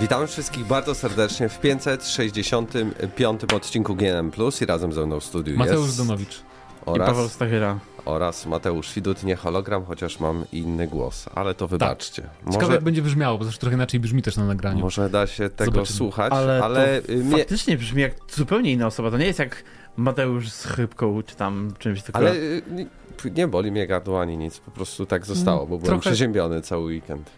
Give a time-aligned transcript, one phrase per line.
[0.00, 5.56] Witamy wszystkich bardzo serdecznie w 565 odcinku GNM Plus i razem ze mną w studiu
[5.58, 6.40] Mateusz jest Donowicz.
[6.82, 7.78] I Paweł oraz, Stachyra.
[8.04, 12.22] oraz Mateusz Widut, nie hologram, chociaż mam inny głos, ale to wybaczcie.
[12.22, 14.80] Ciekawe Może, jak będzie brzmiało, bo zresztą trochę inaczej brzmi też na nagraniu.
[14.80, 15.96] może da się tego Zobaczymy.
[15.98, 19.10] słuchać, Ale, ale, to y, mnie, faktycznie brzmi jak zupełnie inna osoba.
[19.10, 19.64] To nie jest jak
[19.96, 22.18] Mateusz z chybką, czy tam czymś tylko.
[22.18, 22.86] ale y, nie,
[23.30, 26.84] nie boli mnie gardło ani nic, po prostu tak zostało, bo byłem trochę- przeziębiony cały
[26.84, 27.30] weekend.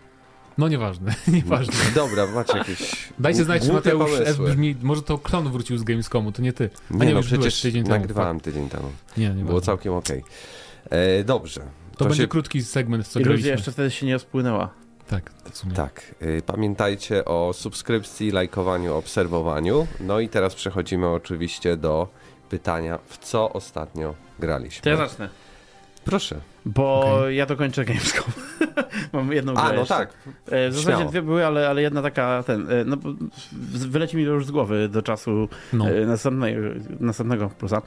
[0.60, 1.74] No nieważne, nieważne.
[1.94, 4.48] Dobra, macie jakieś Dajcie znać, Mateusz F pomysły.
[4.50, 6.70] brzmi, może to klon wrócił z Gamescomu, to nie ty.
[6.90, 7.94] A Nie, nie, no już przecież tydzień temu.
[7.98, 8.90] nagrywałem tydzień temu.
[9.16, 10.24] Nie, nie Było całkiem okej.
[10.90, 11.60] E, Dobrze.
[11.96, 13.50] To, będzie się- krótki segment, co graliśmy.
[13.50, 14.70] jeszcze wtedy się nie rozpłynęła.
[15.08, 15.74] Tak, w sumie.
[15.74, 19.86] Tak, y, pamiętajcie o subskrypcji, lajkowaniu, obserwowaniu.
[20.00, 22.08] No i teraz przechodzimy oczywiście do
[22.48, 24.82] pytania, w co ostatnio graliśmy.
[24.82, 25.28] To ja zacznę.
[26.04, 26.40] Proszę.
[26.66, 27.36] Bo Okej.
[27.36, 28.24] ja dokończę Gamescom.
[29.12, 29.94] Mam jedną grę A, no jeszcze.
[29.94, 30.12] tak.
[30.50, 31.10] E, W zasadzie Śmiało.
[31.10, 32.96] dwie były, ale, ale jedna taka, ten, e, no
[33.72, 35.90] wyleci mi to już z głowy do czasu No.
[35.90, 36.60] e, następnego,
[37.00, 37.82] następnego plusa.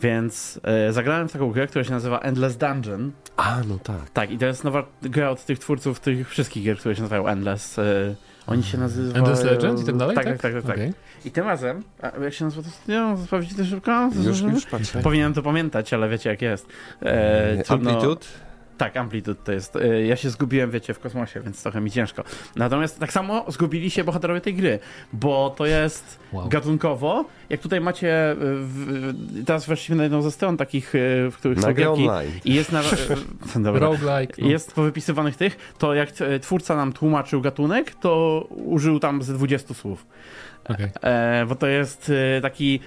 [0.00, 3.12] Więc e, zagrałem w taką grę, która się nazywa Endless Dungeon.
[3.36, 4.10] A, no tak.
[4.12, 7.26] Tak, i to jest nowa gra od tych twórców tych wszystkich gier, które się nazywają
[7.26, 7.78] Endless.
[7.78, 8.14] E,
[8.48, 9.24] Oni się nazywają...
[9.24, 10.16] Endless Legend i tak dalej?
[10.16, 10.52] Tak, tak, tak.
[10.52, 10.74] tak, tak.
[10.74, 10.92] Okej.
[11.24, 13.16] I tym razem, a jak się nazywa to?
[13.24, 14.10] Sprawdzić to szybko?
[14.26, 15.02] Już, już patrzę.
[15.02, 16.66] Powinienem to pamiętać, ale wiecie jak jest.
[17.02, 18.26] E, trudno- Amplitude?
[18.78, 19.76] Tak, Amplitude to jest.
[19.76, 22.24] E, ja się zgubiłem, wiecie, w kosmosie, więc trochę mi ciężko.
[22.56, 24.78] Natomiast tak samo zgubili się bohaterowie tej gry,
[25.12, 26.48] bo to jest Wow.
[26.48, 30.92] gatunkowo, jak tutaj macie, e, w, teraz weszliśmy na jedną ze stron takich,
[31.30, 32.82] w których są Na grę gierki i jest na...
[33.56, 33.80] Dobra.
[33.80, 34.42] Roguelike.
[34.42, 34.48] No.
[34.48, 36.08] Jest powypisywanych tych, to jak
[36.40, 40.06] twórca nam tłumaczył gatunek, to użył tam ze 20 słów.
[40.64, 40.88] Okej.
[41.02, 42.80] E, bo to jest taki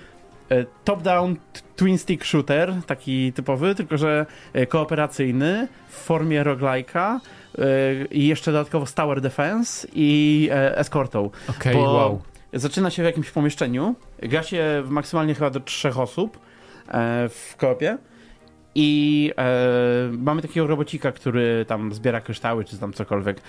[0.84, 7.20] top-down t- twin stick shooter, taki typowy, tylko że e, kooperacyjny w formie roguelike'a
[7.58, 7.62] e,
[8.06, 11.30] i jeszcze dodatkowo z tower defense i e, escortą.
[11.50, 12.22] Okej, Bo- wow.
[12.54, 16.40] Zaczyna się w jakimś pomieszczeniu, gra się maksymalnie chyba do trzech osób
[16.88, 17.98] e, w koopie
[18.76, 23.42] i e, mamy takiego robocika, który tam zbiera kryształy czy tam cokolwiek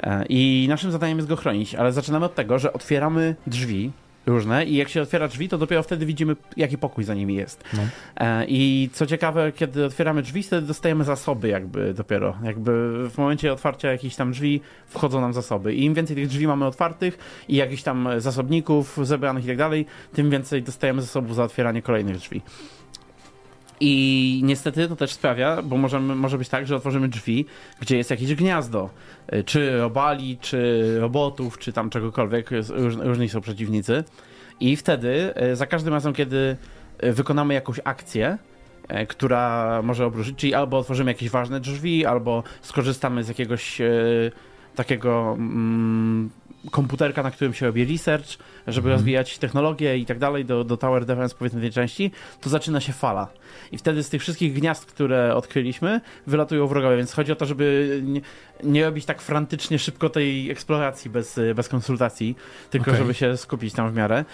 [0.00, 3.92] e, i naszym zadaniem jest go chronić, ale zaczynamy od tego, że otwieramy drzwi
[4.28, 7.64] różne i jak się otwiera drzwi, to dopiero wtedy widzimy, jaki pokój za nimi jest.
[7.74, 7.82] No.
[8.16, 12.36] E, I co ciekawe, kiedy otwieramy drzwi, wtedy dostajemy zasoby jakby dopiero.
[12.42, 12.70] Jakby
[13.10, 15.74] w momencie otwarcia jakichś tam drzwi wchodzą nam zasoby.
[15.74, 17.18] I im więcej tych drzwi mamy otwartych
[17.48, 22.16] i jakichś tam zasobników zebranych i tak dalej, tym więcej dostajemy zasobów za otwieranie kolejnych
[22.16, 22.42] drzwi.
[23.80, 27.46] I niestety to też sprawia, bo możemy, może być tak, że otworzymy drzwi,
[27.80, 28.90] gdzie jest jakieś gniazdo,
[29.32, 32.50] y, czy robali, czy robotów, czy tam czegokolwiek,
[32.98, 34.04] różni są przeciwnicy.
[34.60, 36.56] I wtedy y, za każdym razem, kiedy
[37.04, 38.38] y, wykonamy jakąś akcję,
[39.08, 43.78] która może obróżyć, czyli albo otworzymy jakieś ważne drzwi, albo skorzystamy z jakiegoś
[44.74, 46.30] takiego mm,
[46.70, 48.28] komputerka, na którym się robi research,
[48.66, 48.92] żeby Mhm.
[48.92, 52.10] rozwijać technologię i tak dalej do, do Tower Defense powiedzmy tej części,
[52.40, 53.28] to zaczyna się fala.
[53.72, 58.00] I wtedy z tych wszystkich gniazd, które odkryliśmy, wylatują wrogowie, więc chodzi o to, żeby
[58.04, 58.20] nie,
[58.64, 62.36] nie robić tak frantycznie szybko tej eksploracji bez, bez konsultacji,
[62.70, 63.02] tylko Okej.
[63.02, 64.24] żeby się skupić tam w miarę.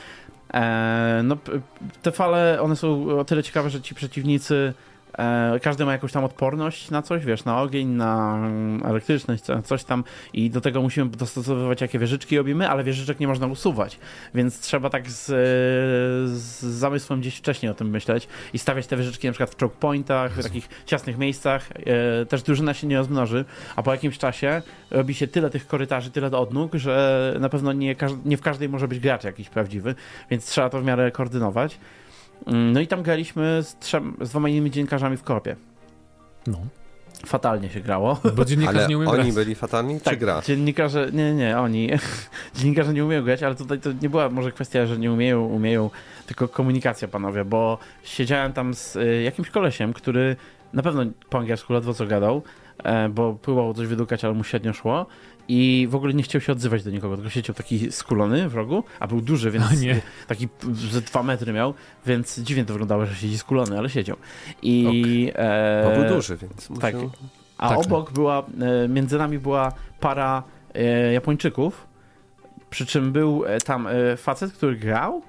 [0.55, 1.37] E, no,
[2.03, 4.75] te fale, one są o tyle ciekawe, że ci przeciwnicy
[5.63, 9.85] każdy ma jakąś tam odporność na coś, wiesz, na ogień, na mm, elektryczność, co- coś
[9.85, 13.99] tam i do tego musimy dostosowywać, jakie wieżyczki robimy, ale wieżyczek nie można usuwać,
[14.35, 15.27] więc trzeba tak z,
[16.31, 19.77] z zamysłem gdzieś wcześniej o tym myśleć i stawiać te wieżyczki na przykład w choke
[19.81, 21.69] pointach, w takich ciasnych miejscach.
[21.73, 23.45] E, też drużyna się nie rozmnoży,
[23.77, 27.97] a po jakimś czasie robi się tyle tych korytarzy, tyle odnóg, że na pewno nie,
[28.25, 29.95] nie w każdej może być gracz jakiś prawdziwy,
[30.31, 31.79] więc trzeba to w miarę koordynować.
[32.47, 35.57] Mm, No i tam graliśmy z, trzem, z dwoma innymi dziennikarzami w kopie.
[36.47, 36.59] No.
[37.27, 38.21] Fatalnie się grało.
[38.37, 39.35] Bo dziennikarz Ale nie umie oni grać.
[39.35, 40.43] byli fatalni, czy Tak, gra?
[40.47, 41.91] dziennikarze, nie, nie, oni,
[42.57, 45.91] dziennikarze nie umieją grać, ale tutaj to nie była może kwestia, że nie umieją, umieją,
[46.27, 50.37] tylko komunikacja, panowie, bo siedziałem tam z y, jakimś kolesiem, który
[50.73, 52.43] na pewno po angielsku ledwo co gadał,
[52.85, 55.07] e, bo próbował coś wydukać, ale mu średnio szło
[55.49, 58.85] i w ogóle nie chciał się odzywać do nikogo, tylko siedział taki skulony w rogu,
[59.01, 60.01] a był duży, więc O nie.
[60.27, 60.49] taki
[60.91, 61.75] ze dwa metry miał,
[62.07, 64.17] więc dziwnie to wyglądało, że siedzi skulony, ale siedział.
[64.63, 66.95] I, e, Bo był duży, więc tak.
[66.95, 67.11] musiał...
[67.59, 68.43] a Tak, obok była,
[68.85, 70.43] e, między nami była para
[70.75, 71.87] e, Japończyków,
[72.71, 75.23] przy czym był e, tam e, facet, który grał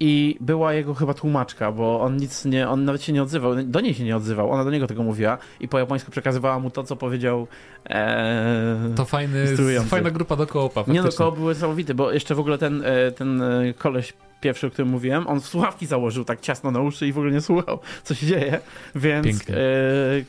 [0.00, 3.80] i była jego chyba tłumaczka, bo on nic nie, on nawet się nie odzywał, do
[3.80, 6.84] niej się nie odzywał, ona do niego tego mówiła i po japońsku przekazywała mu to,
[6.84, 7.46] co powiedział
[7.90, 9.44] e, To fajny,
[9.86, 10.80] fajna grupa do koopa.
[10.80, 11.18] nie no, faktycznie.
[11.18, 14.90] koło był niesamowity, bo jeszcze w ogóle ten, e, ten e, koleś pierwszy, o którym
[14.90, 18.26] mówiłem, on słuchawki założył tak ciasno na uszy i w ogóle nie słuchał, co się
[18.26, 18.60] dzieje,
[18.94, 19.26] więc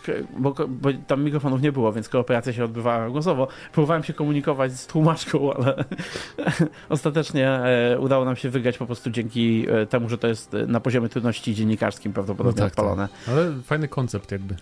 [0.06, 3.48] k- bo, bo tam mikrofonów nie było, więc kooperacja się odbywała głosowo.
[3.74, 5.84] Próbowałem się komunikować z tłumaczką, ale
[6.90, 10.80] ostatecznie e, udało nam się wygrać po prostu dzięki e, temu, że to jest na
[10.80, 13.10] poziomie trudności dziennikarskim prawdopodobnie No tak, odpalone.
[13.28, 14.56] Ale fajny koncept jakby.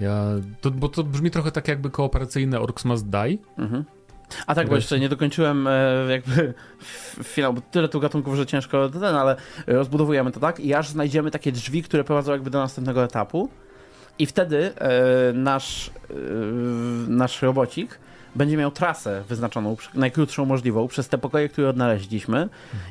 [0.00, 0.24] Ja,
[0.60, 3.38] to, bo to brzmi trochę tak jakby kooperacyjne Orcs Must Die.
[3.58, 3.84] Mhm.
[4.46, 6.54] A tak, bo jeszcze nie dokończyłem e, jakby
[7.34, 9.36] finał, bo tyle tu gatunków, że ciężko ten, ale
[9.66, 10.60] e, rozbudowujemy to tak?
[10.60, 13.48] I aż znajdziemy takie drzwi, które prowadzą jakby do następnego etapu.
[14.18, 15.90] I wtedy e, nasz,
[17.08, 17.98] nasz robocik
[18.34, 22.48] będzie miał trasę wyznaczoną, najkrótszą możliwą, przez te pokoje, które odnaleźliśmy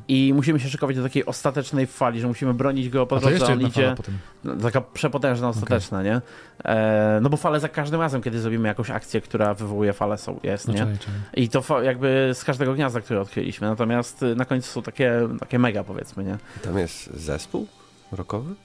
[0.07, 3.61] i musimy się szykować do takiej ostatecznej fali, że musimy bronić go po drodze, on
[3.61, 3.81] idzie...
[3.83, 4.17] fala potem.
[4.43, 6.21] No, Taka przepotężna, ostateczna, nie?
[6.65, 10.39] E, no bo fale za każdym razem, kiedy zrobimy jakąś akcję, która wywołuje falę, są,
[10.43, 10.87] jest, No, nie?
[11.33, 13.67] I to jakby z każdego gniazda, które odkryliśmy.
[13.67, 16.37] Natomiast y, na końcu są takie, takie mega, powiedzmy, nie?
[16.61, 17.67] Tam jest zespół
[18.11, 18.55] rockowy?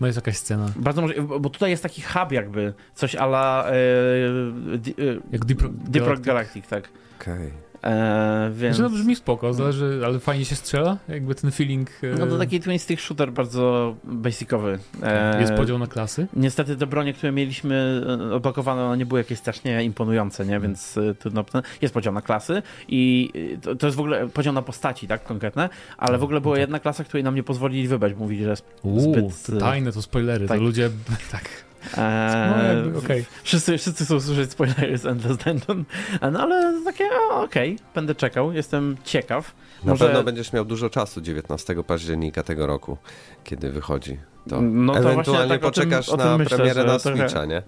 [0.00, 0.66] No jest jakaś scena.
[0.76, 4.94] Bardzo może, bo tutaj jest taki hub jakby, coś ala e, di, e,
[5.32, 6.88] Jak Deep Rock Deep Rock Galactic, tak.
[7.20, 7.67] Okej.
[7.88, 8.76] E, więc...
[8.76, 11.90] Znaczy, no brzmi spoko, zależy, ale fajnie się strzela, jakby ten feeling.
[12.02, 14.78] e, No to taki twin stick shooter bardzo basicowy.
[15.02, 16.26] E, Jest podział na klasy.
[16.36, 20.60] Niestety te bronie, które mieliśmy e, odblokowane, one nie były jakieś strasznie imponujące, nie?
[20.60, 21.44] Więc trudno.
[21.82, 23.30] Jest podział na klasy i
[23.62, 25.24] to, to jest w ogóle podział na postaci, tak?
[25.24, 25.68] Konkretne,
[25.98, 29.60] ale w ogóle była jedna klasa, której nam nie pozwolili wybrać, mówili, że Uuu, zbyt...
[29.60, 30.58] tajne, to spoilery, tak.
[30.58, 30.90] to ludzie,
[31.32, 31.67] tak.
[31.96, 33.24] E, No, okej.
[33.42, 35.84] wszyscy, wszyscy chcą słyszeć spoilery z Endless Dungeon,
[36.32, 39.54] no ale takie, okej, będę czekał, jestem ciekaw.
[39.84, 42.96] Na Może- pewno będziesz miał dużo czasu 19 października tego roku,
[43.44, 44.18] kiedy wychodzi.
[44.48, 47.62] To No to ewentualnie tak poczekasz tym na myślę, premierę na trochę- Switcha, nie?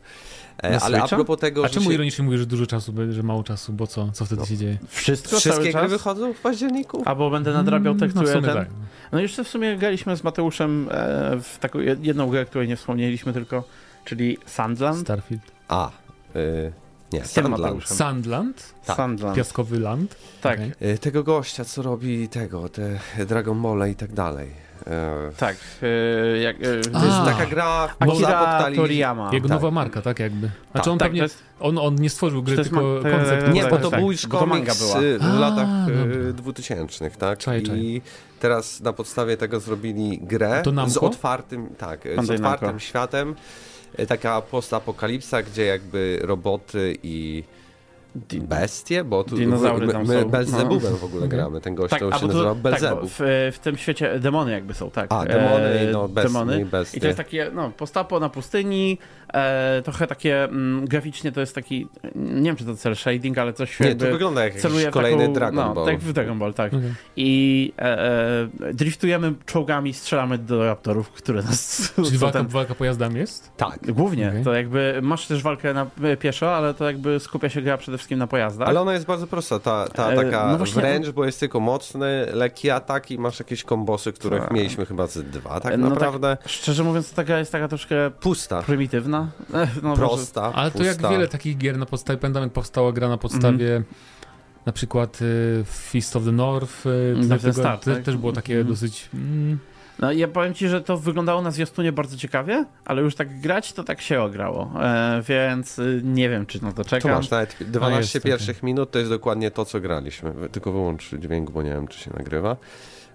[0.58, 1.94] E, Na ale a propos tego, A że czemu się...
[1.94, 4.10] ironicznie mówisz, że dużo czasu, że mało czasu, bo co?
[4.12, 4.46] Co wtedy No.
[4.46, 4.78] się dzieje?
[4.88, 7.02] Wszystko wszystkie cały gry wychodzą w październiku?
[7.04, 8.56] Albo będę nadrabiał te, Mm, no w które sumie ten...
[8.64, 8.68] tak.
[9.12, 12.76] No jeszcze w sumie graliśmy z Mateuszem e, w taką jed- jedną grę, której nie
[12.76, 13.64] wspomnieliśmy tylko,
[14.04, 14.98] czyli Sandland.
[15.00, 15.42] Starfield.
[15.68, 15.90] A,
[16.36, 16.72] y,
[17.12, 17.88] nie, Sandland.
[17.88, 18.74] Sandland?
[18.86, 18.96] Tak.
[18.96, 19.36] Sandland.
[19.36, 20.16] Piaskowy land?
[20.40, 20.90] Tak, Okej.
[20.94, 24.70] Y, Tego gościa, co robi tego, te Dragon Ball i tak dalej.
[24.86, 25.56] E, tak.
[25.82, 27.24] E, jak, e, To jest A.
[27.24, 28.70] taka gra Akira.
[28.76, 29.30] Toriyama.
[29.32, 29.54] Jego tak.
[29.56, 30.50] nowa marka, tak jakby.
[30.72, 33.52] Znaczy on tak, pewnie, jest, on, on nie stworzył gry, tylko ma- koncept.
[33.52, 35.00] Nie, tak, bo to tak, był już komiks była.
[35.02, 35.68] y, w A, latach
[36.28, 37.38] y, 2000, tak?
[37.38, 37.78] Czaj, czaj.
[37.78, 38.02] I
[38.40, 43.34] teraz na podstawie tego zrobili grę z otwartym, tak, z otwartym światem.
[44.08, 47.44] Taka postapokalipsa, gdzie jakby roboty i
[48.14, 50.28] Di- bestie, bo tu Dinozaury my, tam my są.
[50.28, 51.38] Belzebubem w ogóle Okej.
[51.38, 51.60] gramy.
[51.60, 53.00] Ten gość tak, to się nazywa tak, Belzebub.
[53.00, 53.18] bo w,
[53.52, 55.12] w tym świecie demony jakby są, tak.
[55.12, 56.28] A, demony E, i no, bestie.
[56.32, 56.60] demony.
[56.60, 56.98] I, bestie.
[56.98, 58.98] I to jest takie, no, postapo na pustyni,
[59.34, 63.52] e, trochę takie, mm, graficznie to jest taki, nie wiem czy to cel shading, ale
[63.52, 65.86] coś Nie, to wygląda jak celuje jakiś w kolejny taką, Dragon no, Ball.
[65.86, 66.74] tak w Dragon Ball, tak.
[66.74, 66.92] Okej.
[67.16, 67.98] I e,
[68.62, 71.92] e, driftujemy czołgami, strzelamy do raptorów, które nas...
[72.06, 73.50] Czyli walka, ten- walka pojazdami jest?
[73.56, 73.92] Tak.
[73.92, 74.44] Głównie, Okej.
[74.44, 77.98] to jakby masz też walkę na e, pieszo, ale to jakby skupia się gra przede
[78.00, 78.68] wszystkim na pojazdach.
[78.68, 81.60] Ale ona jest bardzo prosta, ta, ta E, taka no właśnie- wręcz, bo jest tylko
[81.60, 84.50] mocny, lekki atak i masz jakieś kombosy, których Tak.
[84.50, 85.94] mieliśmy chyba z dwa tak No tak.
[85.98, 86.36] naprawdę.
[86.46, 89.28] Szczerze mówiąc, ta gra jest taka troszkę Pusta, prymitywna.
[89.54, 90.92] E, No, może- prosta, Ale to pusta.
[91.02, 93.84] jak wiele takich gier na podstawie, pamiętam jak powstała gra na podstawie Mhm.
[94.66, 97.62] na przykład y, Fist of the North, y, Mm, dlatego te,
[97.94, 98.02] tak?
[98.04, 98.68] też było takie Mhm.
[98.74, 99.08] dosyć...
[99.14, 99.58] Mm,
[100.00, 103.72] No ja powiem ci, że to wyglądało na zwiastunie bardzo ciekawie, ale już tak grać
[103.72, 107.10] to tak się ograło, e, więc y, nie wiem, czy na to Tu czekam.
[107.12, 108.32] masz nawet 12 jest, okej.
[108.32, 110.32] pierwszych minut, to jest dokładnie to, co graliśmy.
[110.52, 112.56] Tylko wyłącz dźwięk, bo nie wiem, czy się nagrywa.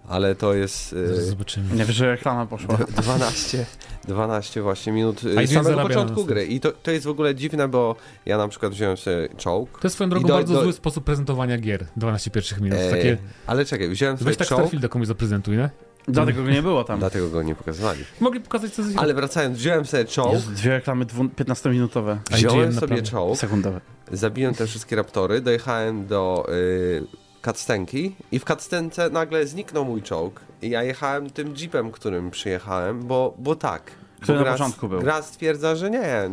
[0.08, 1.76] Ale to jest y, zobaczymy.
[1.76, 2.78] Nie wiem, że reklama poszła.
[2.78, 3.66] d- 12,
[4.08, 6.46] 12 właśnie minut y, z samego początku gry.
[6.46, 7.96] I to, to jest w ogóle dziwne, bo
[8.26, 9.80] ja na przykład wziąłem sobie czołg.
[9.82, 11.86] To jest swoją drogą do- bardzo do- zły sposób prezentowania gier.
[11.98, 12.80] 12 pierwszych minut.
[12.80, 13.18] E, Takie,
[13.48, 15.70] Ale czekaj, wziąłem sobie weź tak czołg, Starfielda komuś zaprezentuj, nie?
[16.08, 17.00] Dlatego go nie było tam.
[17.00, 18.04] dlatego go nie pokazywali.
[18.20, 22.74] Mogli pokazać co coś Ale wracając, wziąłem sobie czołg, Jezu, dwie reklamy dwu- 15-minutowe, wziąłem
[22.74, 23.82] sobie czołg, sekundowe.
[24.12, 27.08] zabiłem te wszystkie raptory, dojechałem do y,
[27.46, 33.04] cutscenki i w cutscence nagle zniknął mój czołg i ja jechałem tym jeepem, którym przyjechałem,
[33.08, 33.92] bo, bo tak.
[34.22, 35.00] Który bo na początku był.
[35.02, 36.30] Gra stwierdza, że nie,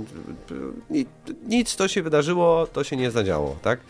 [0.90, 1.06] ni-
[1.46, 3.80] nic to się wydarzyło, to się nie zadziało, tak?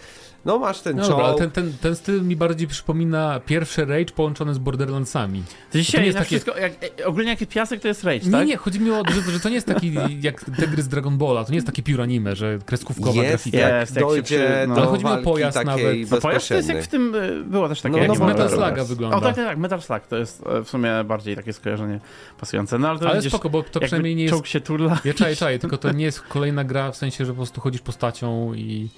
[0.44, 3.84] No masz ten No czołg, dobra, ale ten, ten, ten styl mi bardziej przypomina pierwszy
[3.84, 5.42] Rage połączony z Borderlandsami.
[5.72, 8.04] To dzisiaj nie jest na takie- wszystko, jak, e, ogólnie jak jest piasek, to jest
[8.04, 8.46] rage, Nie, tak?
[8.46, 10.88] nie, chodzi mi o to, że, że to nie jest taki jak te gry z
[10.88, 13.58] Dragon Balla, to nie jest takie pure anime, że kreskówkowa jest, grafika.
[13.58, 14.74] Jest, jak się dojdzie przy- no.
[14.74, 16.10] Ale chodzi mi o pojazd nawet.
[16.10, 17.92] No pojazd to jest jak w tym, było też takie...
[17.92, 18.48] No, jak no w bo- Metal.
[18.48, 19.16] Sluga wygląda.
[19.16, 22.00] O tak, tak, tak, Metal Slug to jest e, w sumie bardziej takie skojarzenie
[22.40, 22.78] pasujące.
[22.78, 24.46] No ale to Ale widzisz, spoko, bo to przynajmniej nie jest...
[24.46, 24.98] się turla.
[25.04, 27.80] Ja czaję, czaję, tylko to nie jest kolejna gra w sensie, że po prostu chodzisz
[27.80, 28.88] postacią i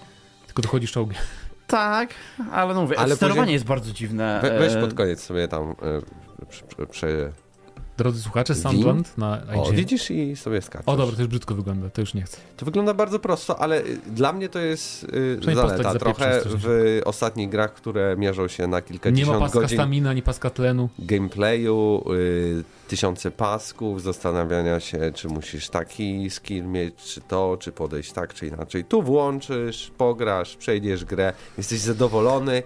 [0.55, 1.19] tylko dochodzisz czołgiem.
[1.67, 2.15] Tak,
[2.53, 4.39] ale no mówię, Ale sterowanie później- jest bardzo dziwne.
[4.43, 5.71] We, weź e, pod koniec sobie tam
[6.43, 7.33] y, prze, prze,
[7.97, 8.55] Drodzy słuchacze?
[8.55, 9.77] Soundland na O, IGN.
[9.77, 10.89] widzisz i sobie skaczesz.
[10.89, 12.37] O dobra, to już brzydko wygląda, to już nie chcę.
[12.57, 15.07] To wygląda bardzo prosto, ale y, dla mnie to jest y,
[15.41, 15.99] Przynajmniej zaleta.
[15.99, 20.23] Trochę w ostatnich grach, które mierzą się na Nie ma kilkadziesiąt paska godzin stamina, ani
[20.23, 20.89] paska tlenu.
[20.99, 28.13] gameplayu, y, tysiące pasków, zastanawiania się, czy musisz taki skill mieć, czy to, czy podejść
[28.13, 28.85] tak, czy inaczej.
[28.85, 32.63] Tu włączysz, pograsz, przejdziesz grę, jesteś zadowolony,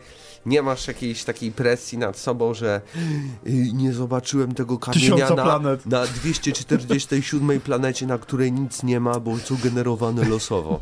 [0.47, 2.80] nie masz jakiejś takiej presji nad sobą, że
[3.47, 5.87] y, nie zobaczyłem tego kamienia na, planet.
[5.87, 10.80] na 247 planecie, na której nic nie ma, bo są generowane losowo.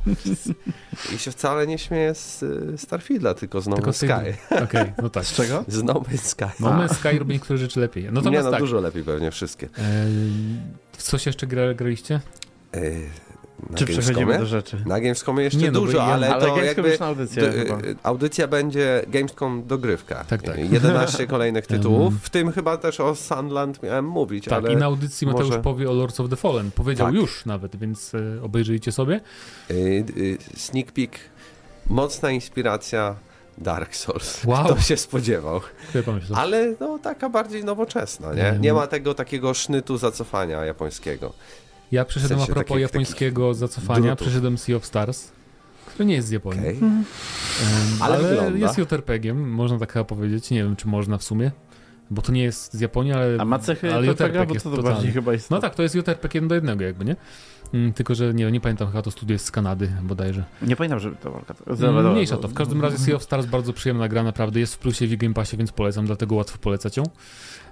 [1.15, 2.45] I się wcale nie śmieję z
[2.81, 4.55] Starfielda, tylko z No Tylko Man's Sky.
[4.65, 5.25] Okej, no tak.
[5.25, 5.65] Z czego?
[5.69, 6.45] Z No Man's Sky.
[6.61, 8.09] No my Sky robi niektóre rzeczy lepiej.
[8.13, 8.61] No to nie, no tak.
[8.61, 9.67] dużo lepiej pewnie wszystkie.
[9.67, 10.07] E,
[10.93, 12.21] w coś jeszcze gra, graliście?
[12.75, 12.81] Yy,
[13.71, 14.83] na Czy przechodzimy do rzeczy?
[14.87, 16.91] Na Gamescomie jeszcze Nie, no dużo, ale, Ale to jakby...
[16.91, 17.13] chyba.
[17.87, 20.25] y, audycja będzie Gamescom dogrywka.
[20.25, 20.59] Tak, tak.
[20.59, 24.77] Y, 11 kolejnych tytułów, w tym chyba też o Sunland miałem mówić, Tak, ale i
[24.77, 26.71] na audycji Mateusz może- powie o Lords of the Fallen.
[26.71, 27.15] Powiedział Tak.
[27.15, 29.21] już nawet, więc e, obejrzyjcie sobie.
[29.71, 29.75] y,
[30.17, 31.19] y, sneak peek,
[31.87, 33.17] mocna inspiracja
[33.59, 34.45] Dark Souls.
[34.45, 34.65] Wow.
[34.65, 35.61] Kto się spodziewał?
[36.35, 38.59] Ale no taka bardziej nowoczesna, nie?
[38.61, 41.33] Nie ma tego takiego sznytu zacofania japońskiego.
[41.93, 44.27] Ja przeszedłem w a sensie propos takich- japońskiego zacofania, drutów.
[44.27, 45.29] przeszedłem Sea of Stars,
[45.87, 46.61] który nie jest z Japonii.
[46.61, 46.77] Okej.
[46.83, 47.05] Em,
[48.01, 48.59] Ale ale wygląda.
[48.59, 50.51] jest JRPG-iem, można tak chyba powiedzieć.
[50.51, 51.51] Nie wiem, czy można w sumie,
[52.11, 54.83] bo to nie jest z Japonii, ale, A ma cechy ale JRPG, bo to, to
[54.83, 55.51] bardziej chyba jest...
[55.51, 57.17] No tak, to jest JRPG jeden do jednego jakby, nie?
[57.75, 60.45] Mm, tylko, że nie, nie pamiętam, chyba to studio jest z Kanady bodajże.
[60.63, 61.55] Nie pamiętam, żeby to walka...
[62.13, 62.49] Mniejsza to.
[62.49, 65.35] W każdym razie Sea of Stars bardzo przyjemna gra, naprawdę jest w plusie w Game
[65.35, 67.03] Passie, więc polecam, dlatego łatwo polecać ją.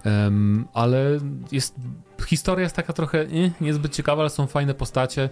[0.05, 1.19] Em, ale
[1.53, 1.75] jest,
[2.27, 5.31] historia jest taka trochę eh, niezbyt ciekawa, ale są fajne postacie.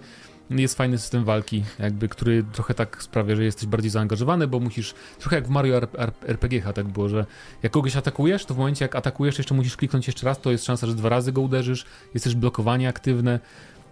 [0.49, 4.93] Jest fajny system walki, jakby, który trochę tak sprawia, że jesteś bardziej zaangażowany, bo musisz,
[5.19, 5.81] trochę jak w Mario
[6.27, 7.25] RPG tak było, że
[7.63, 10.65] jak kogoś atakujesz, to w momencie jak atakujesz jeszcze musisz kliknąć jeszcze raz, to jest
[10.65, 13.39] szansa, że dwa razy go uderzysz, jest też blokowanie aktywne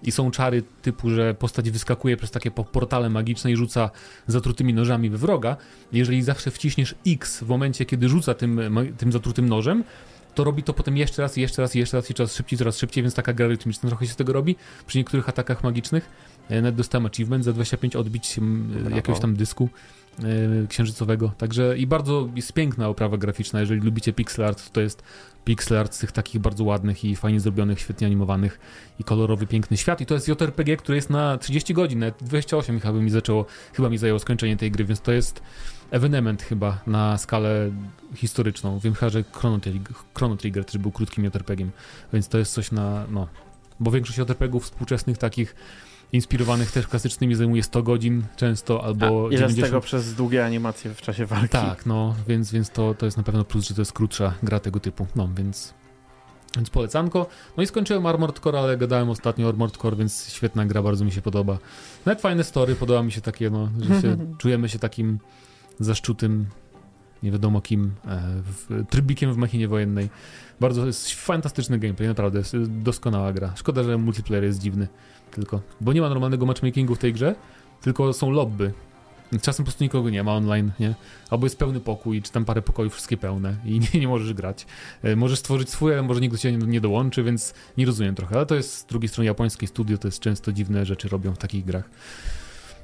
[0.04, 3.90] i są czary typu, że postać wyskakuje przez takie po- portale magiczne i rzuca
[4.28, 5.58] zatrutymi nożami we wroga.
[5.92, 8.60] Jeżeli zawsze wciśniesz X w momencie, kiedy rzuca tym,
[8.98, 9.84] tym zatrutym nożem,
[10.36, 13.04] to robi to potem jeszcze raz, jeszcze raz, jeszcze raz i coraz szybciej, coraz szybciej,
[13.04, 14.56] więc taka gra rytmiczna trochę się z tego robi.
[14.88, 16.10] Przy niektórych atakach magicznych
[16.50, 18.96] e, nawet dostałem achievement za 25 odbić Brawo.
[18.96, 19.70] jakiegoś tam dysku
[20.20, 21.32] e, księżycowego.
[21.38, 23.60] Także i bardzo jest piękna oprawa graficzna.
[23.60, 25.04] Jeżeli lubicie pixel art, to jest
[25.46, 28.60] pixel art z tych takich bardzo ładnych i fajnie zrobionych, świetnie animowanych
[29.00, 30.02] i kolorowy, piękny świat.
[30.02, 33.90] I to jest JRPG, który jest na 30 godzin, nawet 28 chyba mi zaczęło, chyba
[33.90, 35.42] mi zajęło skończenie tej gry, więc to jest
[35.92, 37.72] ewenement chyba na skalę
[38.16, 38.80] historyczną.
[38.80, 41.72] Wiem chyba, że Chrono Trigger, Chrono Trigger też był krótkim JRPG-iem,
[42.14, 43.28] więc to jest coś na, no,
[43.80, 45.56] bo większość JRPG-ów współczesnych takich
[46.14, 49.52] inspirowanych też klasycznymi zajmuje 100 godzin często, albo A, ile 90.
[49.52, 51.50] z tego przez długie animacje w czasie walki?
[51.50, 54.60] Tak, no, więc, więc to, to jest na pewno plus, że to jest krótsza gra
[54.60, 55.08] tego typu.
[55.16, 55.74] No, więc,
[56.56, 57.28] więc polecanko.
[57.58, 61.12] No i skończyłem Armored Core, ale gadałem ostatnio Armored Core, więc świetna gra, bardzo mi
[61.12, 61.58] się podoba.
[62.06, 65.20] Nawet fajne story, podoba mi się takie, no, że się, czujemy się takim
[65.80, 66.46] zaszczutym,
[67.24, 70.10] nie wiadomo kim, e, w, trybikiem w machinie wojennej.
[70.60, 73.54] Bardzo jest fantastyczny gameplay, naprawdę, jest doskonała gra.
[73.56, 74.88] Szkoda, że multiplayer jest dziwny
[75.32, 77.36] tylko, bo nie ma normalnego matchmakingu w tej grze,
[77.82, 78.74] tylko są lobby.
[79.42, 80.96] Czasem po prostu nikogo nie ma online, nie?
[81.30, 84.66] Albo jest pełny pokój, czy tam parę pokojów, wszystkie pełne i nie, nie możesz grać.
[85.04, 88.36] E, możesz stworzyć swój, ale może nikt do ciebie nie, dołączy, więc nie rozumiem trochę.
[88.36, 91.38] Ale to jest z drugiej strony japońskie studio, to jest często dziwne rzeczy robią w
[91.38, 91.90] takich grach.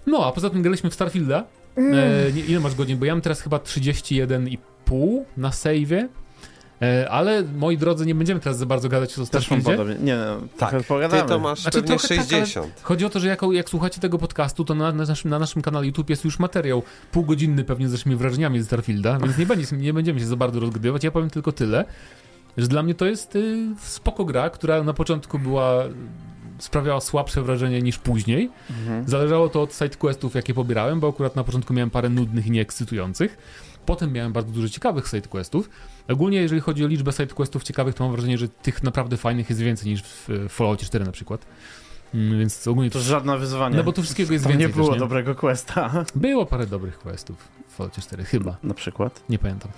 [0.06, 1.44] No, a poza tym graliśmy w Starfielda.
[1.78, 2.98] E, nie, ile masz godzin?
[2.98, 6.08] Bo ja mam teraz chyba 31,5 na save'ie.
[6.82, 9.72] E, ale moi drodzy, nie będziemy teraz za bardzo gadać o Też mam Starfieldzie.
[9.72, 9.96] podobnie.
[10.06, 10.76] Nie, no, Tak,
[11.12, 12.82] Ty to masz Znaczy, pewnie trochę tak, ale- 60.
[12.82, 15.62] Chodzi o to, że jak, jak słuchacie tego podcastu, to na, na, naszym, na naszym
[15.62, 19.78] kanale YouTube jest już materiał półgodzinny pewnie z naszymi wrażeniami z Starfielda, więc nie, będzie,
[19.78, 21.04] nie będziemy się za bardzo rozgadywać.
[21.04, 21.86] Ja powiem tylko tyle,
[22.58, 25.84] że dla mnie to jest y, spoko gra, która na początku była
[26.60, 28.50] sprawiała słabsze wrażenie niż później.
[28.70, 29.10] Mhm.
[29.10, 33.38] Zależało to od sidequestów, jakie pobierałem, bo akurat na początku miałem parę nudnych i nieekscytujących.
[33.86, 35.70] Potem miałem bardzo dużo ciekawych sidequestów.
[36.10, 39.62] Ogólnie, jeżeli chodzi o liczbę sidequestów ciekawych, to mam wrażenie, że tych naprawdę fajnych jest
[39.62, 41.46] więcej niż w Falloutie 4 na przykład.
[42.14, 43.78] Mm, Więc ogólnie To żadne wyzwanie.
[43.78, 45.00] no bo tu wszystkiego jest Tam więcej nie było też, nie?
[45.00, 46.06] dobrego questa.
[46.16, 47.38] Było parę dobrych questów
[47.68, 48.58] w Falloutie 4, chyba.
[48.64, 49.24] Na przykład.
[49.30, 49.72] Nie pamiętam.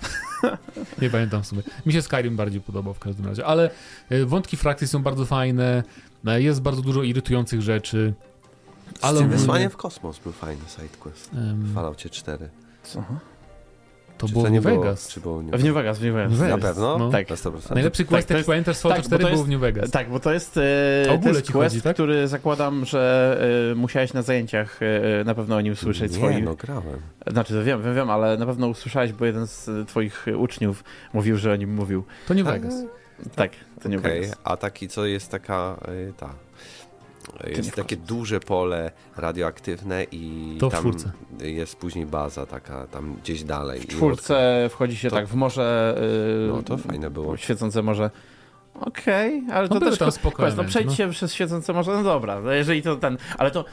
[1.02, 1.62] nie pamiętam w sumie.
[1.86, 3.70] Mi się Skyrim bardziej podobał w każdym razie, ale
[4.10, 5.82] e, wątki frakcji są bardzo fajne,
[6.26, 8.14] e, jest bardzo dużo irytujących rzeczy.
[9.02, 11.30] Ale ogólnie- wysłanie w kosmos był fajny sidequest.
[11.34, 12.48] Em, W Falloutie 4.
[12.82, 13.04] Co?
[14.20, 14.82] To Czy było nie New Vegas.
[14.82, 16.30] Było, czy było W New Vegas, w New Vegas.
[16.30, 16.60] New Na Vegas.
[16.70, 16.98] pewno?
[16.98, 17.10] No.
[17.10, 17.30] Tak.
[17.30, 17.74] Na 100%.
[17.74, 19.46] Najlepszy Tak, quest, to jaki jest- pamiętasz z Fallouta tak, bo 4 to był jest-
[19.46, 19.90] w New Vegas.
[19.90, 20.60] Tak, bo to jest, e,
[21.22, 21.94] to jest quest, chodzi, tak?
[21.96, 26.44] który zakładam, że e, musiałeś na zajęciach e, na pewno o nim słyszeć Nie, swoich.
[26.44, 27.00] no grałem.
[27.26, 30.84] Znaczy, to wiem, wiem, wiem, ale na pewno usłyszałeś, bo jeden z e, twoich uczniów
[31.12, 32.04] mówił, że o nim mówił.
[32.28, 32.74] To New Vegas.
[33.36, 33.50] Tak,
[33.82, 34.32] to nie Okej, okay.
[34.44, 36.34] a taki, co jest taka, y, ta...
[37.56, 40.92] Jest takie duże pole radioaktywne i To tam
[41.40, 43.80] jest później baza taka tam gdzieś dalej.
[43.80, 45.94] W I czwórce wchodzi się To- tak w morze.
[46.46, 47.36] Yy, No to fajne było.
[47.36, 48.10] Świecące morze.
[48.74, 50.94] Okej, ale No to też tam quest, spokojne, no przejdź no.
[50.94, 53.64] się przez świecące morze, no dobra, no jeżeli to ten, ale to,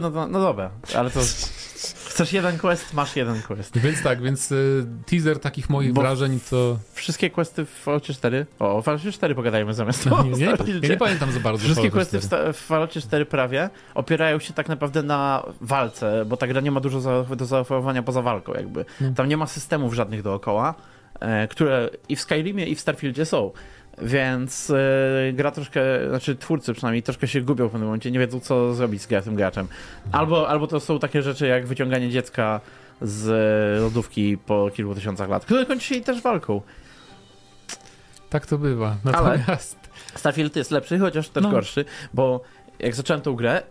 [0.00, 1.20] no, no, no dobra, ale to
[2.12, 3.78] chcesz jeden quest, masz jeden quest.
[3.78, 6.78] Więc tak, więc y, teaser takich moich Bo- wrażeń to...
[6.92, 10.44] Wszystkie questy w Falloutie 4, o, o Falloutie 4 pogadajmy zamiast No, nie, nie,
[10.82, 11.64] ja nie pamiętam za bardzo.
[11.64, 12.42] Wszystkie questy w, 4.
[12.44, 16.70] sta- w Falloutie 4 prawie opierają się tak naprawdę na walce, bo ta gra nie
[16.70, 18.84] ma dużo za, do zaoferowania poza walką jakby.
[19.00, 19.10] No.
[19.16, 20.74] Tam nie ma systemów żadnych dookoła,
[21.20, 23.50] e, które i w Skyrimie i w Starfieldzie są.
[24.02, 28.40] Więc e, gra troszkę, znaczy twórcy przynajmniej troszkę się gubią w pewnym momencie, nie wiedzą
[28.40, 29.68] co zrobić z tym graczem.
[30.12, 32.60] Albo, albo to są takie rzeczy jak wyciąganie dziecka
[33.02, 36.60] z lodówki po kilku tysiącach lat, które kończy się też walką.
[38.30, 38.96] Tak to bywa.
[39.04, 39.76] Ale- Natomiast...
[40.14, 41.50] Starfield jest lepszy, chociaż też No.
[41.50, 41.84] gorszy,
[42.14, 42.40] bo
[42.78, 43.62] jak zacząłem tą grę,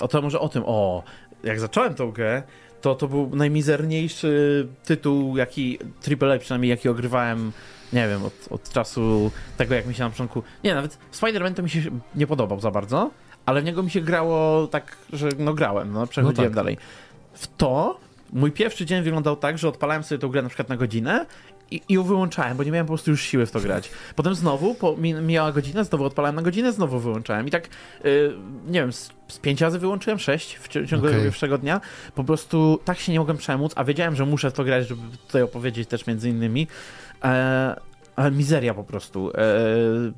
[0.00, 1.02] o to może o tym, o,
[1.44, 2.42] jak zacząłem tą grę,
[2.80, 5.78] to to był najmizerniejszy tytuł, jaki
[6.22, 7.52] AAA przynajmniej, jaki ogrywałem,
[7.94, 11.62] nie wiem, od, od czasu tego, jak mi się na początku, nie, nawet Spider-Man to
[11.62, 11.80] mi się
[12.14, 13.10] nie podobał za bardzo,
[13.46, 16.56] ale w niego mi się grało tak, że no grałem, no, przechodziłem tak.
[16.56, 16.76] dalej.
[17.34, 18.00] W to
[18.32, 21.26] mój pierwszy dzień wyglądał tak, że odpalałem sobie tą grę na przykład na godzinę
[21.70, 23.90] i, i ją wyłączałem, bo nie miałem po prostu już siły w to grać.
[24.16, 27.48] Potem znowu, po, mi, mijała godzina, znowu odpalałem na godzinę, znowu wyłączałem.
[27.48, 27.68] I tak,
[28.04, 28.32] y,
[28.66, 31.22] nie wiem, z, z pięć razy wyłączyłem, sześć w ciągu Okej.
[31.22, 31.80] pierwszego dnia.
[32.14, 35.02] Po prostu tak się nie mogłem przemóc, a wiedziałem, że muszę w to grać, żeby
[35.26, 36.66] tutaj opowiedzieć też między innymi.
[37.24, 37.80] E,
[38.16, 39.30] ale mizeria po prostu.
[39.30, 39.32] E,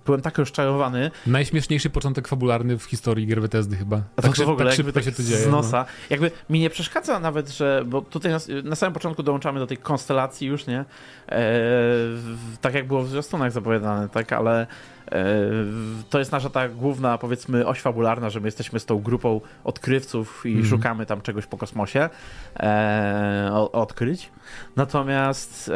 [0.07, 4.01] byłem tak rozczarowany, Najśmieszniejszy początek fabularny w historii gier Bethesdy chyba.
[4.17, 5.39] a Tak, to w ogóle tak szybko tak się to dzieje.
[5.39, 5.53] z no.
[5.53, 5.85] nosa.
[6.11, 9.77] Jakby mi nie przeszkadza nawet, że, bo tutaj na, na samym początku dołączamy do tej
[9.77, 10.85] konstelacji już, nie?
[11.29, 11.51] E,
[12.61, 14.67] tak jak było w zwiastunach zapowiadane, tak, ale
[16.11, 20.43] to jest nasza ta główna, powiedzmy, oś fabularna, że my jesteśmy z tą grupą odkrywców
[20.47, 20.67] i Mhm.
[20.67, 22.09] szukamy tam czegoś po kosmosie
[22.57, 24.31] e, odkryć.
[24.77, 25.71] Natomiast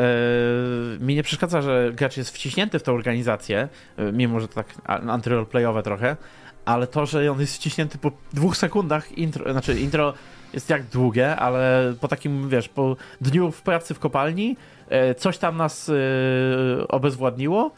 [1.01, 4.55] e, mi nie przeszkadza, że gracz jest wciśnięty w tę organizację, e, mimo że to
[4.55, 6.17] tak anty-roleplayowe trochę,
[6.65, 10.15] ale to, że on jest wciśnięty po dwóch sekundach intro, znaczy intro
[10.53, 14.57] jest jak długie, ale po takim, wiesz, po dniu w pracy w kopalni
[14.89, 15.93] e, coś tam nas e,
[16.89, 17.71] obezwładniło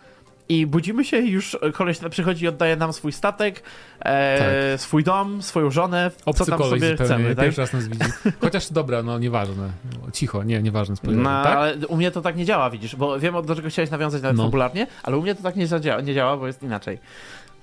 [0.53, 3.63] i budzimy się już koleś przychodzi i oddaje nam swój statek,
[4.05, 7.45] e, swój dom, swoją żonę, Obcy co tam sobie zupełnie, chcemy, tak?
[7.45, 8.05] pierwszy raz nas widzi.
[8.41, 9.71] Chociaż dobra, no nieważne.
[10.13, 10.97] Cicho, nie, nieważne.
[10.97, 11.57] spoilery, No, tak?
[11.57, 14.37] ale u mnie to tak nie działa, widzisz, bo wiem, do czego chciałeś nawiązać nawet
[14.37, 14.45] No.
[14.45, 16.99] fabularnie, ale u mnie to tak nie, zadziała, nie działa, bo jest inaczej.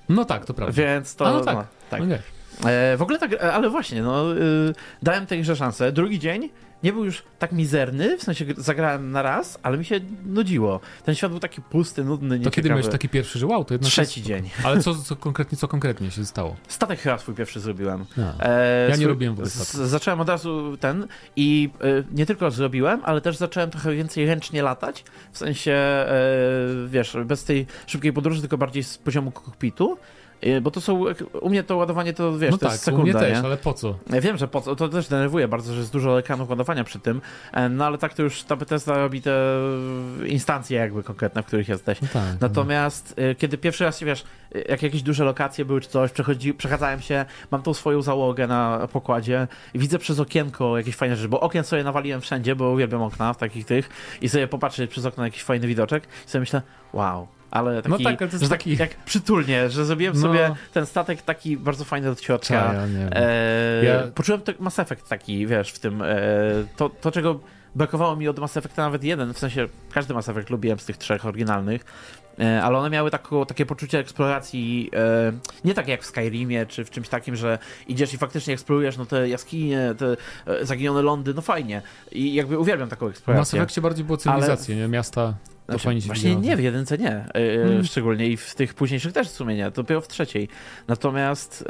[0.08, 0.82] No tak, to prawda.
[0.82, 1.26] Więc to...
[1.26, 1.56] A, no tak.
[1.56, 2.00] No, tak.
[2.00, 2.16] No.
[2.66, 5.92] E, w ogóle tak, e, ale właśnie, no, y, dałem tej grze szansę.
[5.92, 6.48] Drugi dzień
[6.82, 10.80] nie był już tak mizerny, w sensie gr- zagrałem na raz, ale mi się nudziło.
[11.04, 12.54] Ten świat był taki pusty, nudny, To nieciekawy.
[12.54, 14.28] kiedy miałeś taki pierwszy, że wow, to jednak Trzeci jest...
[14.28, 14.50] dzień.
[14.64, 16.56] Ale co, co, konkretnie, co konkretnie się stało?
[16.68, 18.04] Statek chyba swój pierwszy zrobiłem.
[18.18, 18.44] A.
[18.44, 19.86] E, Ja nie swój- robiłem w ogóle statku.
[19.86, 24.62] Zacząłem od razu ten i e, nie tylko zrobiłem, ale też zacząłem trochę więcej ręcznie
[24.62, 25.04] latać.
[25.32, 26.06] W sensie, e,
[26.88, 29.98] wiesz, bez tej szybkiej podróży, tylko bardziej z poziomu kokpitu.
[30.42, 31.04] E, Bo to są,
[31.40, 33.44] u mnie to ładowanie to, wiesz, no to tak, jest sekunda, u mnie też, nie?
[33.44, 33.98] ale po co?
[34.12, 36.98] Ja wiem, że po co, to też denerwuje bardzo, że jest dużo ekranów ładowania przy
[36.98, 37.20] tym,
[37.52, 39.32] e, no ale tak to już ta Bethesda robi te
[40.26, 42.02] instancje jakby konkretne, w których jesteś.
[42.02, 42.40] No tak.
[42.40, 44.24] Natomiast e, kiedy pierwszy raz, wiesz,
[44.54, 48.46] e, jak jakieś duże lokacje były czy coś, przechodzi, przechadzałem się, mam tą swoją załogę
[48.46, 52.70] na pokładzie i widzę przez okienko jakieś fajne rzeczy, bo okien sobie nawaliłem wszędzie, bo
[52.70, 53.88] uwielbiam okna w takich tych
[54.20, 57.88] i sobie popatrzeć przez okno na jakiś fajny widoczek i sobie myślę, wow, ale taki,
[57.90, 60.20] No tak, ale to jest że tak, taki- jak przytulnie, że zrobiłem No.
[60.20, 62.46] sobie ten statek taki bardzo fajny od środka.
[62.48, 63.10] Cza, ja.
[63.12, 66.02] E, Ja- Poczułem to Mass Effect taki, wiesz, w tym.
[66.02, 66.06] E,
[66.76, 67.40] to, to, czego
[67.74, 70.96] brakowało mi od Mass Effecta nawet jeden, w sensie każdy Mass Effect lubiłem z tych
[70.96, 71.84] trzech oryginalnych,
[72.40, 75.32] e, ale one miały taką, takie poczucie eksploracji, e,
[75.64, 77.58] nie tak jak w Skyrimie, czy w czymś takim, że
[77.88, 80.16] idziesz i faktycznie eksplorujesz no, te jaskinie, te
[80.52, 81.82] e, zaginione lądy, no fajnie.
[82.12, 83.60] I jakby uwielbiam taką W Mass eksplorację.
[83.60, 84.88] Effectie bardziej było cywilizacje, nie?
[84.88, 85.34] Miasta,
[85.70, 87.24] Znaczy, fajnie właśnie nie, w jedynce nie.
[87.34, 87.84] Mm.
[87.84, 89.70] Szczególnie i w tych późniejszych też w sumie nie.
[89.70, 90.48] Dopiero w trzeciej.
[90.88, 91.64] Natomiast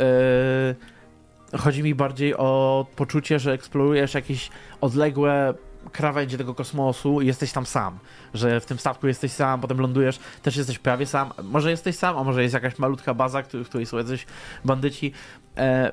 [1.53, 5.55] e, chodzi mi bardziej o poczucie, że eksplorujesz jakieś odległe
[5.93, 7.99] krawędzie tego kosmosu i jesteś tam sam.
[8.35, 11.33] Że w tym statku jesteś sam, potem lądujesz, też jesteś prawie sam.
[11.43, 14.27] Może jesteś sam, a może jest jakaś malutka baza, w której są jacyś
[14.65, 15.13] bandyci.
[15.57, 15.93] E,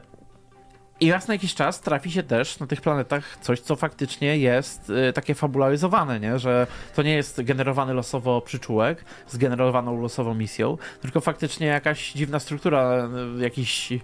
[0.99, 4.89] i raz na jakiś czas trafi się też na tych planetach coś, co faktycznie jest
[4.89, 6.39] y, takie fabularyzowane, nie?
[6.39, 12.39] że to nie jest generowany losowo przyczółek z generowaną losową misją, tylko faktycznie jakaś dziwna
[12.39, 13.99] struktura, y, jakiś, y,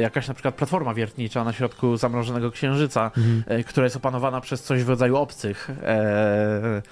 [0.00, 3.64] jakaś na przykład platforma wiertnicza na środku zamrożonego księżyca, Mhm.
[3.64, 5.70] która jest opanowana przez coś w rodzaju obcych.
[5.82, 6.82] E,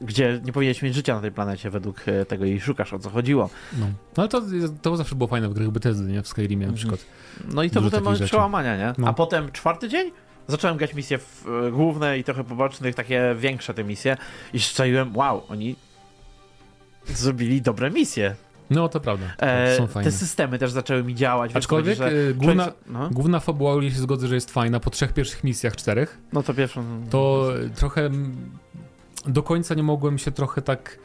[0.00, 3.10] gdzie nie powinieneś mieć życia na tej planecie według e, tego i szukasz o co
[3.10, 3.50] chodziło.
[3.78, 4.42] No, no ale to,
[4.82, 6.22] to zawsze było fajne w grach Bethesdy, nie?
[6.22, 7.00] W Skyrimie na przykład.
[7.54, 8.92] No i to Dużo potem przełamania, nie?
[8.98, 9.08] No.
[9.08, 10.10] A potem czwarty dzień
[10.48, 11.18] zacząłem grać misje
[11.66, 14.16] e, główne i trochę pobocznych, takie większe te misje
[14.52, 15.76] i szczaiłem, wow, oni
[17.06, 18.34] zrobili dobre misje.
[18.70, 19.26] No, to prawda.
[19.38, 20.10] E, są fajne.
[20.10, 21.56] te systemy też zaczęły mi działać.
[21.56, 24.80] Aczkolwiek chodzi, że e, główna, człowiek- no, główna fabuła, ile się zgodzę, że jest fajna,
[24.80, 27.04] po trzech pierwszych misjach, czterech, no to pierwszą...
[27.10, 28.10] to trochę
[29.26, 30.98] do końca nie mogłem się trochę tak...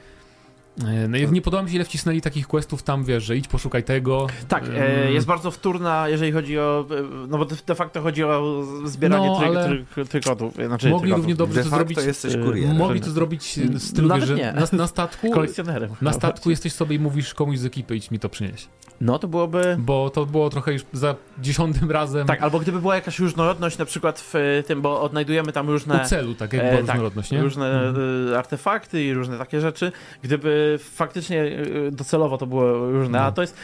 [0.88, 3.84] e, No, nie podoba mi się, ile wcisnęli takich questów tam, wiesz, że idź poszukaj
[3.84, 4.28] tego.
[4.48, 6.86] Tak, e, jest bardzo wtórna, jeżeli chodzi o.
[6.92, 10.54] e, No bo de facto chodzi o zbieranie No, ale tryk, trykotów.
[10.54, 11.18] Znaczy Mogli trykotów.
[11.18, 11.98] równie dobrze De to zrobić...
[12.06, 12.78] jesteś e, kurierem.
[12.78, 15.32] Mogli to zrobić w stylu, Nawet że na, na statku...
[15.36, 15.90] kolekcjonerem.
[16.02, 18.70] Na statku jesteś sobie i mówisz komuś z ekipy, idź mi to przynieść.
[19.02, 19.76] No to byłoby.
[19.80, 23.86] Bo to było trochę już za dziesiątym razem Tak, albo gdyby była jakaś różnorodność, na
[23.86, 26.02] przykład w e, tym, bo odnajdujemy tam różne.
[26.06, 27.42] u celu, tak jak e, była tak, różnorodność, nie?
[27.42, 28.30] Różne Mhm.
[28.34, 29.92] e, artefakty i różne takie rzeczy.
[30.22, 31.44] Gdyby faktycznie
[31.88, 33.26] e, docelowo to było różne, No.
[33.26, 33.58] a to jest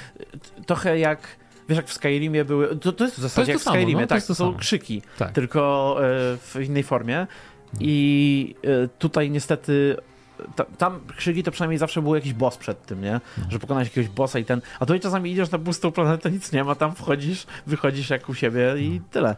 [0.60, 1.20] e, trochę jak.
[1.70, 2.76] Wiesz, jak w Skyrimie były.
[2.76, 4.16] To, to jest w zasadzie to jak w samo, Skyrimie, no, to tak.
[4.18, 4.58] jest to To są samo.
[4.60, 5.32] krzyki, Tak.
[5.32, 6.04] tylko e,
[6.38, 7.28] w innej formie.
[7.80, 9.98] I e, tutaj niestety.
[10.56, 13.20] ta- Tam krzyki to przynajmniej zawsze był jakiś boss przed tym, nie?
[13.38, 13.44] No.
[13.50, 14.62] Że pokonać jakiegoś bossa i ten.
[14.80, 18.34] A tutaj czasami idziesz na pustą planetę, nic nie ma, tam wchodzisz, wychodzisz jak u
[18.34, 19.06] siebie i No.
[19.12, 19.36] tyle.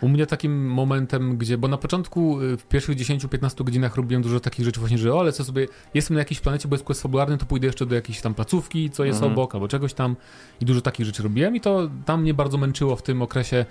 [0.00, 4.40] U mnie takim momentem, gdzie, bo na początku y, w pierwszych 10-15 godzinach robiłem dużo
[4.40, 7.02] takich rzeczy właśnie, że o, ale co sobie, jestem na jakiejś planecie, bo jest quest
[7.02, 9.32] fabularny, to pójdę jeszcze do jakiejś tam placówki, co jest Mhm.
[9.32, 10.16] obok, albo czegoś tam
[10.60, 13.66] i dużo takich rzeczy robiłem i to tam mnie bardzo męczyło w tym okresie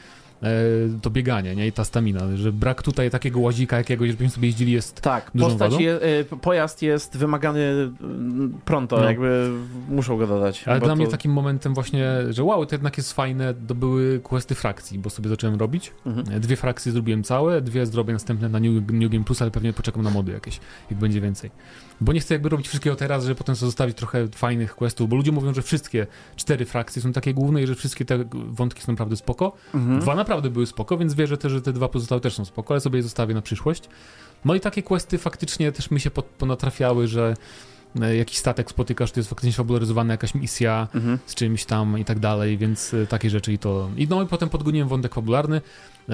[1.02, 4.72] to bieganie, nie, i ta stamina, że brak tutaj takiego łazika jakiegoś, żebyśmy sobie jeździli
[4.72, 7.62] jest Tak, postać je, y, pojazd jest wymagany
[8.02, 9.04] mm, pronto, No.
[9.04, 9.50] jakby
[9.90, 10.64] muszą go dodać.
[10.68, 14.20] Ale dla mnie to- takim momentem właśnie, że wow, to jednak jest fajne, to były
[14.20, 15.92] questy frakcji, bo sobie zacząłem robić.
[16.06, 16.38] Mhm.
[16.38, 19.74] E, Dwie frakcje zrobiłem całe, dwie zrobię następne na New, New Game Plus, ale pewnie
[19.74, 20.60] poczekam na mody jakieś,
[20.92, 21.52] jak będzie więcej.
[22.04, 25.16] Bo nie chcę jakby robić wszystkiego teraz, żeby potem sobie zostawić trochę fajnych questów, bo
[25.16, 28.92] ludzie mówią, że wszystkie cztery frakcje są takie główne i że wszystkie te wątki są
[28.92, 29.54] naprawdę spoko.
[29.74, 30.00] Mhm.
[30.00, 32.82] Dwa naprawdę były spoko, więc wierzę też, że te dwa pozostałe też są spoko, ale
[32.82, 33.84] sobie je zostawię na przyszłość.
[34.46, 37.34] No i takie questy faktycznie też mi się ponatrafiały, że
[38.02, 41.20] e, jakiś statek spotykasz, to jest faktycznie fabularyzowana jakaś misja Mhm.
[41.26, 43.90] z czymś tam i tak dalej, więc e, takie rzeczy i to...
[43.98, 45.62] I no i potem podgoniłem wątek fabularny,
[46.10, 46.14] e,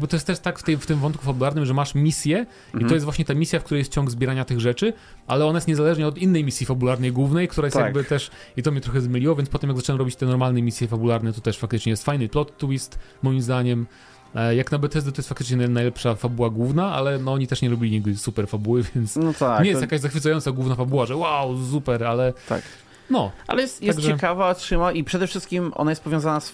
[0.00, 2.74] bo to jest też tak w, tej, w tym wątku fabularnym, że masz misję i
[2.74, 2.88] Mhm.
[2.88, 4.92] to jest właśnie ta misja, w której jest ciąg zbierania tych rzeczy,
[5.26, 7.84] ale ona jest niezależnie od innej misji fabularnej głównej, która jest Tak.
[7.84, 8.30] jakby też...
[8.56, 11.40] I to mnie trochę zmyliło, więc potem jak zacząłem robić te normalne misje fabularne, to
[11.40, 13.86] też faktycznie jest fajny plot twist, moim zdaniem.
[14.34, 17.62] E, Jak na Bethesda to jest faktycznie naj- najlepsza fabuła główna, ale no oni też
[17.62, 19.62] nie robili nigdy super fabuły, więc No tak.
[19.64, 22.62] nie jest to- jakaś zachwycająca główna fabuła, że wow, super, ale tak.
[23.10, 26.50] no, Ale jest, jest Także- ciekawa, trzyma i przede wszystkim ona jest powiązana z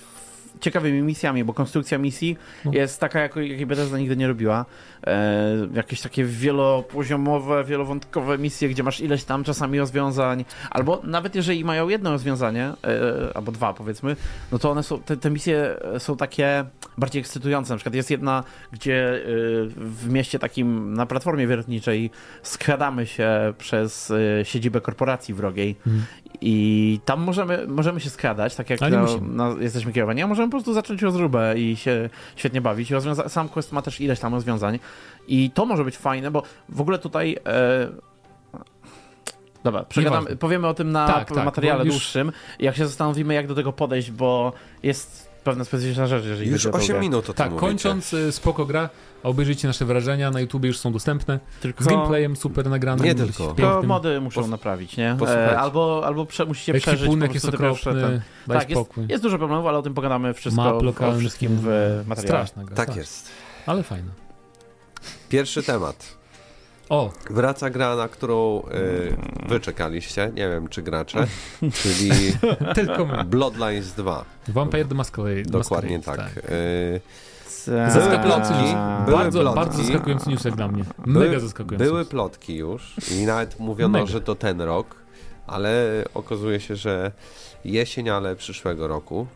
[0.60, 2.72] ciekawymi misjami, bo konstrukcja misji No.
[2.74, 4.64] jest taka, jakiej Bethesda nigdy nie robiła.
[5.06, 5.36] E,
[5.74, 11.88] jakieś takie wielopoziomowe, wielowątkowe misje, gdzie masz ileś tam czasami rozwiązań, albo nawet jeżeli mają
[11.88, 14.16] jedno rozwiązanie, e, albo dwa powiedzmy,
[14.52, 16.64] no to one są, te, te misje są takie
[16.98, 17.72] bardziej ekscytujące.
[17.72, 19.18] Na przykład jest jedna, gdzie e,
[19.76, 22.10] w mieście takim na platformie wiertniczej
[22.42, 26.04] skradamy się przez e, siedzibę korporacji wrogiej Mhm.
[26.40, 30.56] i tam możemy, możemy się skradać, tak jak na, na, jesteśmy kierowani, a możemy po
[30.56, 32.90] prostu zacząć rozróbę i się świetnie bawić.
[32.90, 34.78] Rozwiąza- sam quest ma też ileś tam rozwiązań.
[35.28, 37.37] I to może być fajne, bo w ogóle tutaj...
[37.46, 37.88] E...
[39.64, 43.46] Dobra, przegadam, powiemy o tym na Tak, tak, materiale już- dłuższym, jak się zastanowimy, jak
[43.46, 47.00] do tego podejść, bo jest pewna specyficzna rzecz, jeżeli Już chodzi o tą 8 grę.
[47.00, 47.66] minut o tym Tak, mówicie.
[47.66, 48.88] kończąc, y, spoko gra,
[49.22, 51.40] obejrzyjcie nasze wrażenia, na YouTube już są dostępne.
[51.61, 53.04] Tylko, Z gameplayem super nagranym.
[53.04, 53.32] Nie tylko.
[53.32, 53.87] tylko pięknym.
[53.87, 55.16] mody muszą Pos- naprawić, nie?
[55.28, 59.06] E, albo albo prze, musicie przeżyć po Ekwipunek jest okropny, daj Tak, jest, spokój.
[59.09, 62.26] jest dużo problemów, ale o tym pogadamy wszystko Map o lokalny, wszystkim w materiale.
[62.46, 62.76] Straszna gra.
[62.76, 63.00] Tak straszna.
[63.00, 63.28] jest.
[63.66, 64.11] Ale fajna.
[65.28, 66.16] Pierwszy temat.
[66.88, 69.16] O, Wraca gra, na którą y,
[69.49, 71.27] wy czekaliście, nie wiem czy gracze,
[71.83, 72.11] czyli
[72.75, 73.25] tylko my.
[73.25, 74.25] Bloodlines 2.
[74.49, 75.42] Vampire the Masquerade.
[75.51, 76.51] Dokładnie Masquerade, tak.
[76.51, 77.01] Y,
[77.66, 78.72] Zaskakujący news.
[79.12, 79.57] Bardzo, plotki.
[79.61, 80.85] bardzo zaskakujący news jak dla mnie.
[81.07, 81.85] Mega zaskakujący.
[81.85, 84.11] Były plotki już i nawet mówiono, Mega.
[84.11, 84.96] że to ten rok,
[85.46, 87.12] ale okazuje się, że
[87.64, 89.27] jesień, ale przyszłego roku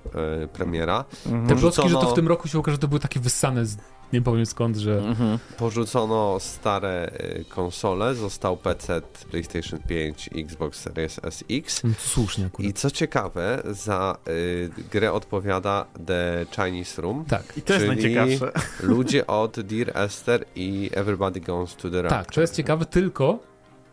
[0.44, 1.04] y, premiera.
[1.26, 1.46] Mhm.
[1.46, 3.76] Te plotki, że to w tym roku się okaże, że to były takie wyssane z...
[4.12, 4.98] Nie powiem skąd, że...
[4.98, 5.38] Mhm.
[5.58, 11.84] Porzucono stare y, konsole, został PC, PlayStation 5, Xbox Series SX.
[11.84, 12.70] No, słusznie akurat.
[12.70, 17.24] I co ciekawe, za y, grę odpowiada The Chinese Room.
[17.24, 17.42] Tak.
[17.56, 18.52] I to jest Czyli- najciekawsze.
[18.86, 22.24] Ludzie od Dear Esther i Everybody Goes to the Rapture.
[22.24, 23.38] Tak, to jest ciekawe, tylko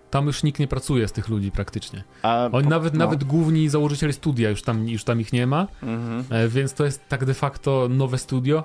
[0.10, 2.04] tam już nikt nie pracuje z tych ludzi praktycznie.
[2.22, 3.00] A, Oni po- nawet, no.
[3.00, 6.24] nawet główni założyciele studia już tam, już tam ich nie ma, Mhm.
[6.30, 8.64] e, więc to jest tak de facto nowe studio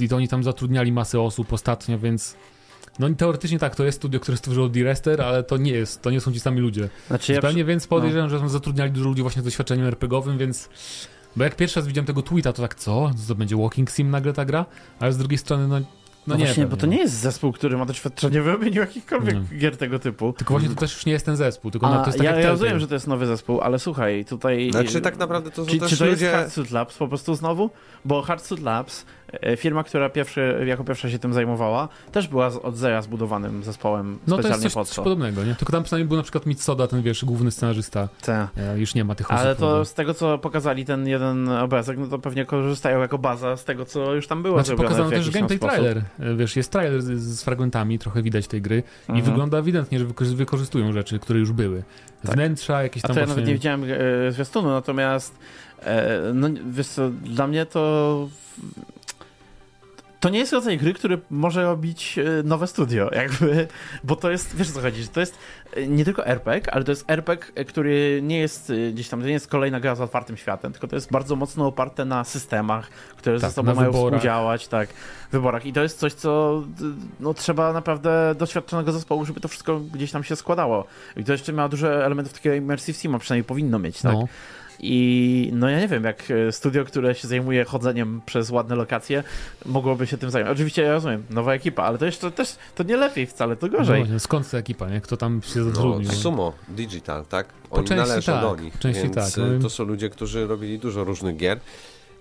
[0.00, 2.36] i to oni tam zatrudniali masę osób ostatnio, więc
[2.98, 6.10] No i teoretycznie tak, to jest studio, które stworzyło D-Rester, ale to nie jest, to
[6.10, 6.88] nie są ci sami ludzie.
[7.06, 10.38] Znaczy ja Zupełnie, przy- więc podejrzewam, że są zatrudniali dużo ludzi właśnie z doświadczeniem RPGowym,
[10.38, 10.68] więc...
[11.36, 13.10] Bo jak pierwszy raz widziałem tego tweeta, to tak, co?
[13.28, 14.66] To będzie Walking Sim nagle ta gra?
[15.00, 15.80] Ale z drugiej strony, no,
[16.26, 18.80] no, No, nie właśnie, wiem, bo to nie jest zespół, który ma doświadczenie w robieniu
[18.80, 19.58] jakichkolwiek Nie.
[19.58, 20.32] gier tego typu.
[20.32, 22.34] Tylko właśnie to też już nie jest ten zespół, tylko no, to jest tak ja,
[22.34, 24.70] jak ja rozumiem, że to jest nowy zespół, ale słuchaj, tutaj...
[24.70, 26.24] Znaczy tak naprawdę to są Czy, też czy to ludzie...
[26.24, 27.70] jest Hardsuit Labs po prostu znowu?
[28.04, 29.06] Bo Hardsuit Labs,
[29.56, 34.36] firma, która pierwszy, jako pierwsza się tym zajmowała, też była od zera zbudowanym zespołem No
[34.36, 35.54] to jest specjalnie coś, podobnego, nie?
[35.54, 38.08] Tylko tam przynajmniej był na przykład Mitsoda, ten wiesz, główny scenarzysta.
[38.22, 38.48] Te.
[38.56, 39.40] E, już nie ma tych osób.
[39.40, 43.56] Ale to z tego, co pokazali ten jeden obrazek, no to pewnie korzystają jako baza
[43.56, 46.02] z tego, co już tam było Znaczy zrobione pokazano też gameplay trailer.
[46.20, 49.24] E, Wiesz, jest trailer z, z fragmentami, trochę widać tej gry i Mhm.
[49.24, 51.82] wygląda ewidentnie, że wyko- wykorzystują rzeczy, które już były.
[52.22, 52.32] Tak.
[52.34, 53.40] Wnętrza, jakieś A tam to ja właśnie...
[53.40, 53.84] nawet nie widziałem
[54.28, 55.38] e, zwiastunu, natomiast
[55.82, 58.28] e, no wiesz co, dla mnie to
[60.24, 63.68] to nie jest rodzaj gry, który może robić e, nowe studio, jakby,
[64.04, 65.38] bo to jest, wiesz o co chodzi, że to jest
[65.76, 69.26] e, nie tylko RPG, ale to jest RPG, e, który nie jest gdzieś tam, to
[69.26, 72.88] nie jest kolejna gra z otwartym światem, tylko to jest bardzo mocno oparte na systemach,
[73.16, 74.14] które Tak, ze sobą mają wyborach.
[74.20, 74.88] współdziałać, tak,
[75.32, 76.62] wyborach i to jest coś, co
[77.20, 80.84] no, trzeba naprawdę doświadczonego zespołu, żeby to wszystko gdzieś tam się składało
[81.16, 84.12] i to jeszcze ma dużo elementów takiego immersive sima, przynajmniej powinno mieć, tak?
[84.12, 84.28] No,
[84.86, 89.24] I no ja nie wiem, jak e, studio, które się zajmuje chodzeniem przez ładne lokacje,
[89.66, 90.50] mogłoby się tym zająć.
[90.52, 93.78] Oczywiście ja rozumiem, nowa ekipa, ale to jeszcze też, to nie lepiej wcale, to no
[93.78, 93.98] gorzej.
[94.00, 95.00] właśnie, skąd ta ekipa, nie?
[95.00, 96.10] Kto tam się No, zatrudnił?
[96.12, 97.46] Sumo Digital, tak?
[97.46, 100.10] Po Oni części należą tak, do nich, części więc tak, y, no to są ludzie,
[100.10, 101.60] którzy robili dużo różnych gier.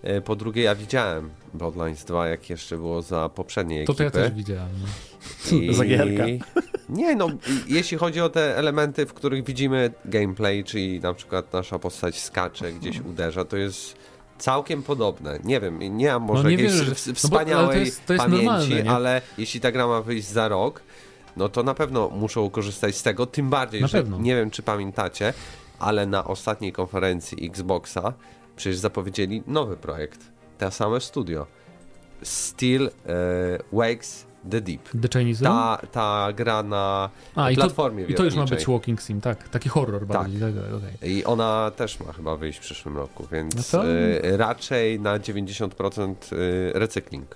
[0.04, 4.10] E, Po drugie, ja widziałem Bloodlines 2, jak jeszcze było za poprzedniej to to ja
[4.10, 4.24] ekipy.
[4.24, 4.70] też widziałem.
[4.82, 5.74] no.
[5.78, 6.24] Za gierka.
[6.90, 7.28] Nie, no,
[7.68, 12.72] jeśli chodzi o te elementy, w których widzimy gameplay, czyli na przykład nasza postać skacze,
[12.74, 13.96] gdzieś uderza, to jest
[14.38, 15.40] całkiem podobne.
[15.44, 17.74] Nie wiem, nie mam może No nie jakiejś wierzę, że- ws- no bo- wspaniałej ale
[17.74, 20.82] to jest- to jest pamięci, ale jeśli ta gra ma wyjść za rok,
[21.38, 24.18] no to na pewno muszą korzystać z tego, tym bardziej, Na że pewno.
[24.20, 25.34] nie wiem, czy pamiętacie,
[25.80, 28.14] ale na ostatniej konferencji Xboxa
[28.56, 30.20] przecież zapowiedzieli nowy projekt,
[30.58, 31.48] te same studio.
[32.24, 32.90] Still e,
[33.72, 34.90] Wakes the Deep.
[35.02, 35.44] The Chinese?
[35.44, 38.68] Ta, ta gra na A, i to, platformie i to już ma być.
[38.68, 39.50] Walking Sim, tak.
[39.50, 40.40] Taki horror bardziej.
[40.40, 40.50] Tak.
[40.78, 41.12] okej.
[41.12, 46.16] I ona też ma chyba wyjść w przyszłym roku, więc No y, raczej na 90%
[46.34, 47.36] y, recykling.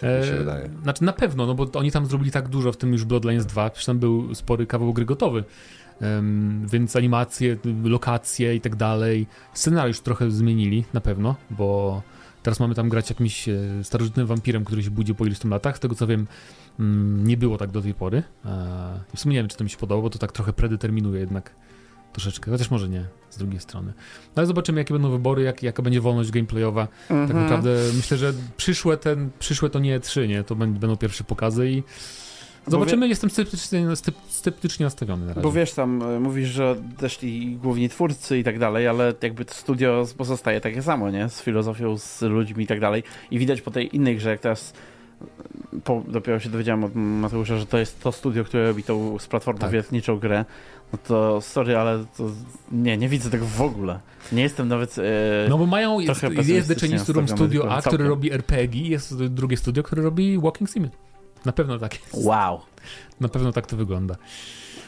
[0.00, 0.70] Tak mi się E, wydaje.
[0.82, 3.70] Znaczy na pewno, no bo oni tam zrobili tak dużo w tym już Bloodlines 2,
[3.70, 5.44] przecież tam był spory kawał gry gotowy.
[6.66, 9.26] Więc animacje, lokacje i tak dalej.
[9.54, 12.02] Scenariusz trochę zmienili, na pewno, bo
[12.42, 15.76] teraz mamy tam grać jakimś e, starożytnym wampirem, który się budzi po iluś tam latach.
[15.76, 16.26] Z tego co wiem,
[16.80, 18.22] mm, nie było tak do tej pory.
[18.44, 21.20] E, w sumie nie wiem, czy to mi się podoba, bo to tak trochę predeterminuje
[21.20, 21.54] jednak
[22.12, 23.92] troszeczkę, chociaż może nie, z drugiej strony.
[24.26, 26.86] No ale zobaczymy, jakie będą wybory, jak, jaka będzie wolność gameplayowa.
[26.86, 27.42] Tak Mhm.
[27.42, 30.44] naprawdę myślę, że przyszłe, ten, przyszłe to nie E3, nie?
[30.44, 31.82] To bę- będą pierwsze pokazy i
[32.70, 33.08] zobaczymy.
[33.08, 35.40] Jestem sceptycznie, scepty- sceptycznie nastawiony na razie.
[35.40, 39.54] Bo wiesz, tam e, mówisz, że odeszli główni twórcy i tak dalej, ale jakby to
[39.54, 41.28] studio pozostaje takie samo, nie?
[41.28, 43.02] Z filozofią, z ludźmi i tak dalej.
[43.30, 44.72] I widać po tej innej grze, jak teraz
[45.22, 49.18] e, po, dopiero się dowiedziałem od Mateusza, że to jest to studio, które robi tą
[49.18, 49.70] z platformą Tak.
[49.70, 50.44] wiertniczą grę.
[50.92, 52.30] No to sorry, ale to
[52.72, 54.00] nie, nie widzę tego w ogóle.
[54.32, 54.98] Nie jestem nawet...
[54.98, 55.02] E,
[55.48, 59.56] No bo mają, jest, jest The Chinese Room Studio A, które robi RPG, jest drugie
[59.56, 60.88] studio, które robi Walking Sim.
[61.48, 62.26] Na pewno tak jest.
[62.26, 62.60] Wow.
[63.20, 64.16] Na pewno tak to wygląda.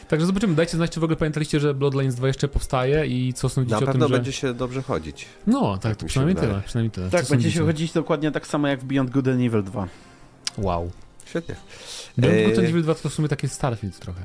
[0.09, 0.55] Także zobaczymy.
[0.55, 3.77] Dajcie znać, czy w ogóle pamiętaliście, że Bloodlines 2 jeszcze powstaje i co sądzicie Na
[3.77, 4.15] o tym, pewno że...
[4.15, 5.27] będzie się dobrze chodzić.
[5.47, 7.11] No, tak, tak przynajmniej tyle, przynajmniej tyle.
[7.11, 9.89] Tak, Co będzie się chodzić dokładnie tak samo jak w Beyond Good and Evil 2.
[10.59, 10.91] Wow.
[11.27, 11.55] Świetnie.
[12.19, 12.49] Beyond.
[12.49, 14.21] Good and Evil 2 to w sumie taki Starfield trochę.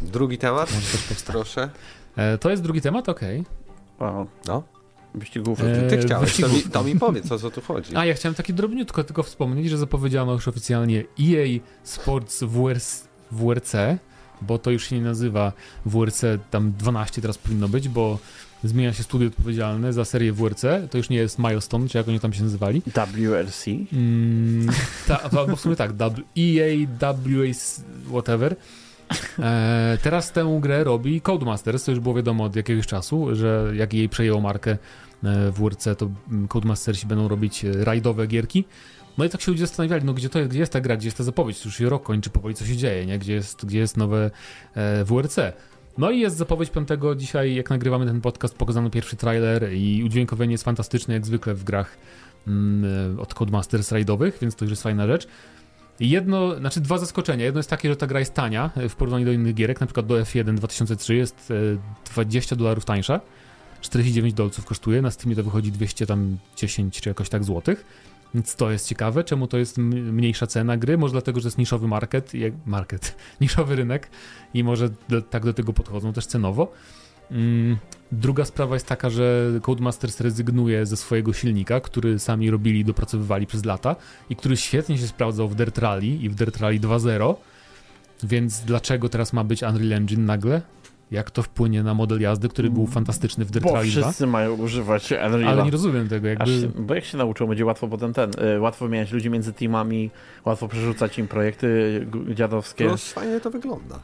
[0.00, 1.34] Drugi temat, Może też powstać.
[1.36, 1.70] proszę.
[2.16, 3.44] E, to jest drugi temat, okej.
[4.00, 4.26] Wow.
[4.46, 4.62] No.
[5.14, 5.58] Wyścigów.
[5.58, 6.72] Ty, ty Eee, chciałeś, to mi, wyścigów.
[6.72, 7.96] to mi powiedz, o co tu chodzi.
[7.96, 13.72] A ja chciałem taki drobniutko tylko wspomnieć, że zapowiedziano już oficjalnie EA Sports WRC, WRC,
[14.42, 15.52] bo to już się nie nazywa
[15.86, 18.18] WRC, tam 12 teraz powinno być, bo
[18.64, 22.20] zmienia się studio odpowiedzialne za serię WRC, to już nie jest Milestone, czy jak oni
[22.20, 22.82] tam się nazywali.
[23.12, 23.66] WRC.
[23.92, 24.68] Mm,
[25.06, 25.92] ta, w sumie tak,
[26.38, 28.56] EA, WAC, whatever.
[29.38, 33.94] E, teraz tę grę robi Codemasters, to już było wiadomo od jakiegoś czasu, że jak
[33.94, 34.76] jej przejęło markę e,
[35.50, 38.64] w WRC, to mm, Codemastersi będą robić e, rajdowe gierki.
[39.18, 41.06] No i tak się ludzie zastanawiali, no gdzie to jest, gdzie jest ta gra, gdzie
[41.06, 43.18] jest ta zapowiedź, już się rok kończy powoli, co się dzieje, nie?
[43.18, 44.30] Gdzie jest, gdzie jest nowe
[44.74, 45.38] e, WRC.
[45.98, 50.52] No i jest zapowiedź piątego, dzisiaj jak nagrywamy ten podcast, pokazano pierwszy trailer i udźwiękowienie
[50.52, 51.98] jest fantastyczne, jak zwykle w grach
[52.46, 55.28] mm, od Codemasters rajdowych, więc to już jest fajna rzecz.
[56.00, 57.44] Jedno, znaczy dwa zaskoczenia.
[57.44, 59.86] Jedno jest takie, że ta gra jest tania e, w porównaniu do innych gierek, na
[59.86, 61.52] przykład do F1 2003 jest
[62.06, 63.20] e, 20 dolarów tańsza.
[63.80, 67.84] 49 dolców kosztuje, na Steamie to wychodzi 210 czy jakoś tak złotych.
[68.34, 70.98] Więc to jest ciekawe, czemu to jest mniejsza cena gry.
[70.98, 72.32] Może dlatego, że jest niszowy market,
[72.66, 74.10] market, niszowy rynek
[74.54, 74.90] i może
[75.30, 76.72] tak do tego podchodzą też cenowo.
[77.30, 77.76] Mm,
[78.12, 83.64] druga sprawa jest taka, że Codemasters rezygnuje ze swojego silnika, który sami robili, dopracowywali przez
[83.64, 83.96] lata
[84.30, 87.34] i który świetnie się sprawdzał w Dirt Rally i w Dirt Rally 2.0.
[88.22, 90.62] Więc dlaczego teraz ma być Unreal Engine nagle?
[91.10, 94.02] Jak to wpłynie na model jazdy, który był fantastyczny w Dirt Bo Rally 2?
[94.02, 95.48] wszyscy mają używać Unreal'a.
[95.48, 96.44] Ale nie rozumiem tego, jakby...
[96.44, 100.10] Aż, bo jak się nauczą, będzie łatwo potem ten, y, łatwo wymieniać ludzi między teamami,
[100.44, 102.84] łatwo przerzucać im projekty dziadowskie.
[102.84, 103.98] Plus fajnie to wygląda.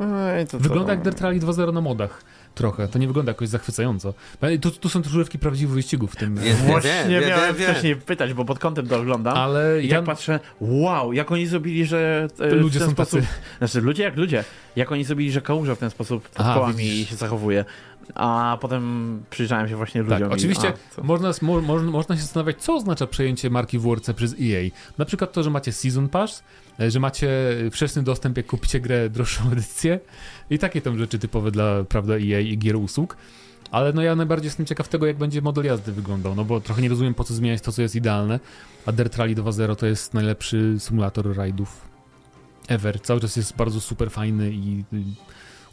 [0.00, 0.58] Ej, to co?
[0.58, 2.24] Wygląda jak Dirt Rally 2.0 na modach.
[2.58, 2.88] Trochę.
[2.88, 4.14] To nie wygląda jakoś zachwycająco.
[4.60, 6.34] Tu, tu są używki prawdziwych wyścigów w tym.
[6.34, 9.36] Nie, Właśnie Wiem, wiem, miałem wcześniej pytać, bo pod kątem to oglądam.
[9.36, 9.96] Ale I ja...
[9.96, 13.32] tak patrzę, wow, jak oni zrobili, że e, ludzie są sposób, tacy.
[13.58, 14.44] znaczy ludzie jak ludzie,
[14.76, 17.10] jak oni zrobili, że kałuża w ten sposób Aha, kołami widzisz.
[17.10, 17.64] się zachowuje.
[18.14, 20.30] A potem przyjrzałem się właśnie Tak, ludziom.
[20.30, 24.32] i- oczywiście a, można, mo, mo, można się zastanawiać, co oznacza przejęcie marki WRC przez
[24.40, 24.70] EA.
[24.98, 26.42] Na przykład to, że macie Season Pass,
[26.80, 27.28] e, że macie
[27.72, 30.00] wczesny dostęp, jak kupicie grę droższą edycję
[30.50, 33.16] i takie tam rzeczy typowe dla, prawda, EA i gier usług.
[33.70, 36.82] Ale no ja najbardziej jestem ciekaw tego, jak będzie model jazdy wyglądał, no bo trochę
[36.82, 38.40] nie rozumiem, po co zmieniać to, co jest idealne,
[38.86, 41.88] a Dirt Rally 2.0 to jest najlepszy symulator rajdów
[42.68, 43.00] ever.
[43.00, 44.84] Cały czas jest bardzo super fajny i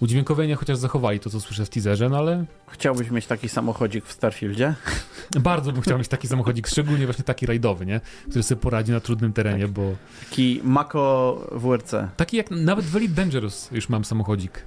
[0.02, 4.12] udźwiękowienie chociaż zachowali to, co słyszę w teaserze, no ale Chciałbyś mieć taki samochodzik w
[4.12, 4.74] Starfieldzie?
[5.40, 8.02] bardzo bym chciał mieć taki samochodzik, szczególnie właśnie taki rajdowy, nie?
[8.30, 9.82] Który sobie poradzi na trudnym terenie, bo
[10.30, 11.92] Taki Mako WRC.
[12.18, 14.64] taki jak nawet w Elite Dangerous już mam samochodzik,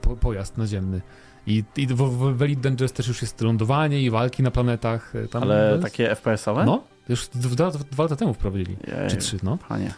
[0.00, 1.00] po, pojazd naziemny.
[1.46, 5.16] I, i w, w, w Elite Dangerous też już jest lądowanie i walki na planetach.
[5.16, 6.64] e, Tam Ale jest- takie FPS-owe?
[6.66, 8.76] No, już dwa, dwa lata temu wprowadzili.
[9.00, 9.58] Jej, Czy trzy, no.
[9.68, 9.94] Panie.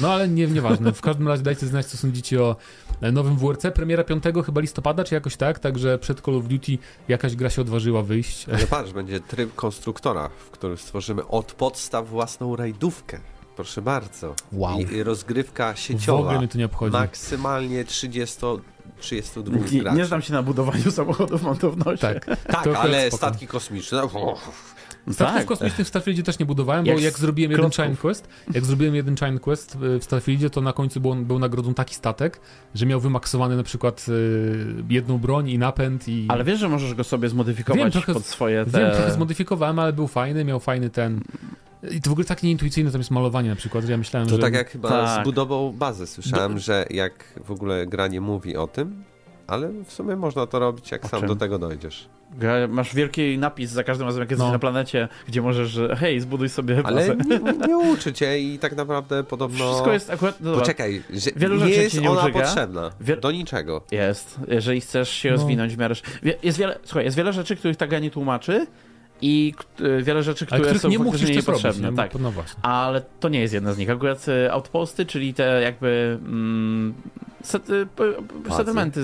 [0.00, 0.92] No ale nie, nieważne.
[0.92, 2.56] W każdym razie dajcie znać, co sądzicie o
[3.00, 3.62] e, nowym WRC.
[3.74, 7.62] Premiera 5 chyba listopada, czy jakoś tak, także przed Call of Duty jakaś gra się
[7.62, 8.48] odważyła wyjść.
[8.48, 13.20] Ale patrz, będzie tryb konstruktora, w którym stworzymy od podstaw własną rajdówkę.
[13.56, 14.34] Proszę bardzo.
[14.52, 14.80] Wow.
[14.80, 16.18] I, rozgrywka W sieciowa.
[16.20, 16.92] ogóle mnie to nie obchodzi.
[16.92, 18.36] Maksymalnie 30,
[19.00, 19.96] 32 Nie, graczy.
[19.98, 21.98] nie znam się na budowaniu samochodów, mam to w nosie.
[22.00, 22.26] Tak.
[22.26, 23.16] Tak, To ale spoko.
[23.16, 24.02] statki kosmiczne.
[24.02, 24.38] O,
[25.12, 25.46] Statków Tak.
[25.46, 27.84] kosmicznych w Starfieldzie też nie budowałem, bo Jak jak zrobiłem jeden klocków.
[27.84, 31.38] Chain Quest, jak zrobiłem jeden Chain Quest y, w Starfieldzie, to na końcu był, był
[31.38, 32.40] nagrodą taki statek,
[32.74, 36.26] że miał wymaksowany na przykład y, jedną broń i napęd i...
[36.28, 38.78] Ale wiesz, że możesz go sobie zmodyfikować Wiem, trochę- pod swoje te...
[38.80, 41.20] Wiem, trochę zmodyfikowałem, ale był fajny, miał fajny ten...
[41.90, 44.34] I to w ogóle tak nieintuicyjne tam jest malowanie na przykład, że ja myślałem, To
[44.36, 44.42] że...
[44.42, 45.22] tak jak chyba Tak.
[45.22, 46.06] z budową bazy.
[46.06, 49.04] Słyszałem, Do- że jak w ogóle gra nie mówi o tym,
[49.46, 51.28] ale w sumie można to robić, jak O sam czym?
[51.28, 52.08] do tego dojdziesz.
[52.68, 54.52] Masz wielki napis za każdym razem, jak jesteś No.
[54.52, 57.16] na planecie, gdzie możesz, że hej, zbuduj sobie Ale bazę.
[57.16, 59.64] nie, nie uczy cię i tak naprawdę podobno...
[59.68, 60.40] Wszystko jest akurat...
[60.40, 62.40] No Poczekaj, że Wielu nie rzeczy jest ci nie ona użyga.
[62.40, 62.90] potrzebna.
[63.00, 63.82] Wiel- Do niczego.
[63.90, 64.40] Jest.
[64.48, 65.36] Jeżeli chcesz się No.
[65.36, 65.94] rozwinąć w miarę...
[66.42, 68.66] Jest wiele, słuchaj, jest wiele rzeczy, których ta gra nie tłumaczy
[69.22, 69.54] i
[70.02, 71.90] wiele rzeczy, które są nie musisz faktycznie niepotrzebne.
[71.90, 71.96] nie?
[71.96, 72.14] Tak.
[72.20, 72.62] No właśnie.
[72.62, 73.90] Ale to nie jest jedna z nich.
[73.90, 76.94] Akurat y, outposty, czyli te jakby mm,
[77.42, 77.86] set, y,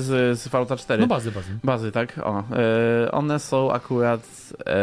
[0.03, 1.01] z, z Fallouta 4.
[1.01, 1.59] No bazy, bazy.
[1.65, 2.21] Bazy, tak?
[2.25, 4.21] O, e, one są akurat
[4.67, 4.75] e,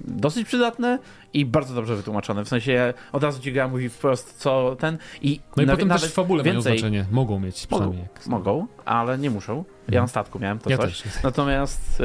[0.00, 0.98] dosyć przydatne
[1.34, 2.44] i bardzo dobrze wytłumaczone.
[2.44, 5.88] W sensie od razu ci gra mówi wprost, co ten i, No i nawi- potem
[5.88, 7.06] też w fabule mają więcej- znaczenie.
[7.10, 8.08] Mogą mieć mogą, przynajmniej.
[8.14, 8.26] Jak...
[8.26, 9.64] mogą, ale nie muszą.
[9.88, 11.02] Ja na statku miałem to Ja coś.
[11.02, 11.22] też.
[11.22, 12.02] Natomiast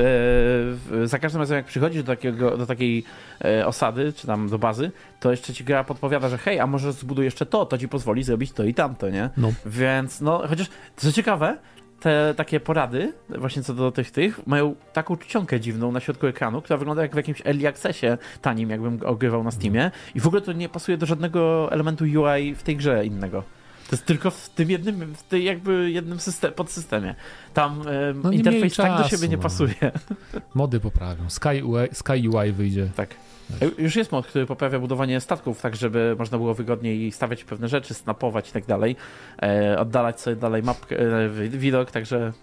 [1.04, 3.04] e, za każdym razem, jak przychodzisz do, takiego, do takiej
[3.46, 6.94] e, osady, czy tam do bazy, to jeszcze ci gra podpowiada, że hej, a może
[6.94, 9.30] zbuduj jeszcze to, to ci pozwoli zrobić to i tamto, nie?
[9.38, 9.54] No.
[9.66, 11.58] Więc, no, chociaż, co ciekawe,
[12.00, 16.62] te takie porady, właśnie co do tych tych, mają taką czcionkę dziwną na środku ekranu,
[16.62, 18.08] która wygląda jak w jakimś early accessie
[18.42, 22.56] tanim, jakbym ogrywał na Steamie i w ogóle to nie pasuje do żadnego elementu UI
[22.56, 23.44] w tej grze innego.
[23.90, 27.16] To jest tylko w tym jednym, w tej jakby jednym system, podsystemie.
[27.54, 29.44] Tam e, No interfejs tak do czasu, siebie nie no.
[29.44, 29.76] pasuje.
[30.56, 31.30] Mody poprawią.
[31.30, 32.90] Sky UI, Sky UI wyjdzie.
[32.96, 33.16] Tak.
[33.62, 37.68] E, Już jest mod, który poprawia budowanie statków, tak żeby można było wygodniej stawiać pewne
[37.68, 38.96] rzeczy, snapować i tak dalej,
[39.42, 42.34] e, oddalać sobie dalej mapkę, e, wi- widok, także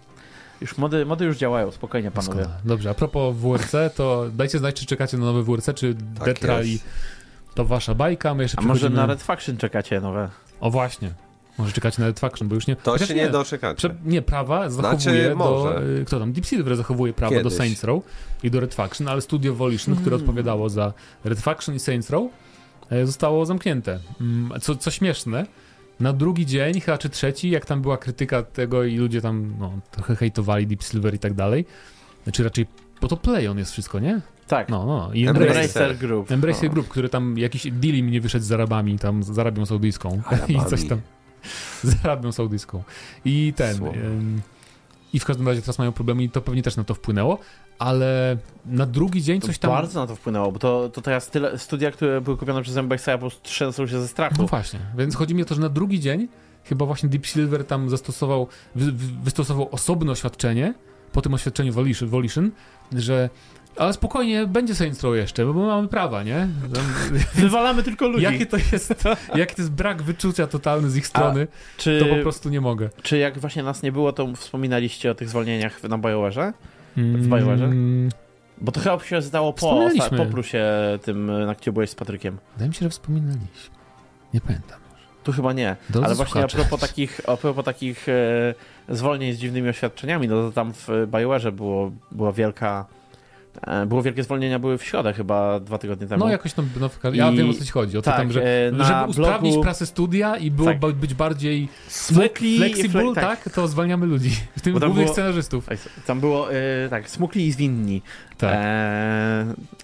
[0.61, 2.45] już mody, mody już działają, spokojnie panowie.
[2.65, 6.69] Dobrze, a propos WRC, to dajcie znać, czy czekacie na nowe WRC, czy Tak Rally
[6.69, 6.85] jest.
[7.55, 10.29] to wasza bajka, my jeszcze A może na Red Faction czekacie nowe?
[10.61, 11.11] O właśnie,
[11.59, 12.77] może czekacie na Red Faction, bo już nie...
[12.77, 13.77] To Chociaż się nie doczekacie.
[13.77, 13.95] Prze...
[14.05, 15.37] Nie, prawa zachowuje Znaczy, do...
[15.37, 15.83] może.
[16.07, 16.33] Kto tam?
[16.33, 17.59] Deep Silver zachowuje prawa do Kiedyś.
[17.59, 18.03] Saints Row
[18.43, 20.29] i do Red Faction, ale studio Volition, które Mm.
[20.29, 20.93] odpowiadało za
[21.25, 22.31] Red Faction i Saints Row,
[22.91, 23.99] e, zostało zamknięte.
[24.21, 25.47] Mm, Co, co śmieszne,
[26.01, 29.73] na drugi dzień, chyba czy trzeci, jak tam była krytyka tego i ludzie tam no,
[29.91, 31.65] trochę hejtowali Deep Silver i tak dalej,
[32.33, 32.67] czy raczej,
[33.01, 34.21] bo to Playon jest wszystko, nie?
[34.47, 34.69] Tak.
[34.69, 35.11] No, no.
[35.13, 35.57] I Embracer.
[35.57, 36.31] Embracer, Group.
[36.33, 36.73] Embracer O.
[36.73, 40.35] Group, który tam jakiś deal im nie wyszedł z Arabami, tam z Arabią Saudyjską i
[40.35, 40.71] Arabami.
[40.71, 41.01] coś tam
[41.83, 42.83] z Arabią Saudyjską.
[43.25, 43.77] I ten...
[43.77, 43.93] Słowo.
[45.13, 47.39] i w każdym razie teraz mają problemy i to pewnie też na to wpłynęło,
[47.79, 48.37] ale
[48.67, 49.71] na drugi dzień To coś tam...
[49.71, 53.13] Bardzo na to wpłynęło, bo to, to teraz tyle studia, które były kupione przez Embex'a,
[53.13, 54.35] po prostu trzęsą się ze strachu.
[54.39, 56.29] No właśnie, więc chodzi mi o to, że na drugi dzień
[56.65, 60.75] chyba właśnie Deep Silver tam zastosował, wy, wy- wystosował osobne oświadczenie
[61.13, 62.51] po tym oświadczeniu Volition, Volition
[62.93, 63.31] że
[63.77, 66.49] ale spokojnie, będzie Saints jeszcze, bo my mamy prawa, nie?
[67.35, 68.25] Wywalamy tylko ludzi.
[68.25, 68.95] jakie to jest,
[69.35, 71.47] jaki to jest brak wyczucia totalny z ich strony,
[71.77, 72.91] czy, to po prostu nie mogę.
[73.03, 76.53] czy jak właśnie nas nie było, to wspominaliście o tych zwolnieniach na BioWare'ze?
[76.97, 77.73] Mm, BioWare'ze?
[78.59, 80.65] Bo to chyba się zdało po, po plusie
[81.03, 82.39] tym, na gdzie byłeś z Patrykiem.
[82.53, 83.75] Wydaje mi się, że wspominaliśmy.
[84.35, 84.79] Nie pamiętam.
[85.25, 85.77] Tu chyba nie.
[85.91, 88.55] Drodzy Ale właśnie a propos takich, a propos takich e,
[88.89, 92.87] zwolnień z dziwnymi oświadczeniami, no to tam w BioWare'ze było, była wielka...
[93.63, 96.25] E, było wielkie zwolnienia, były w środę chyba dwa tygodnie temu.
[96.25, 97.99] No jakoś tam, no, ja I- wiem o co ci chodzi.
[97.99, 100.79] O to tak, tam, że, e, żeby usprawnić blogu- pracę studia i było Tak.
[100.95, 103.51] być bardziej Smukli flexible, fle- tak.
[103.55, 104.31] to zwalniamy ludzi.
[104.57, 105.67] W tym głównych było- scenarzystów.
[106.07, 108.03] Tam było, e, tak, smukli i zwinni.
[108.39, 108.59] Tak.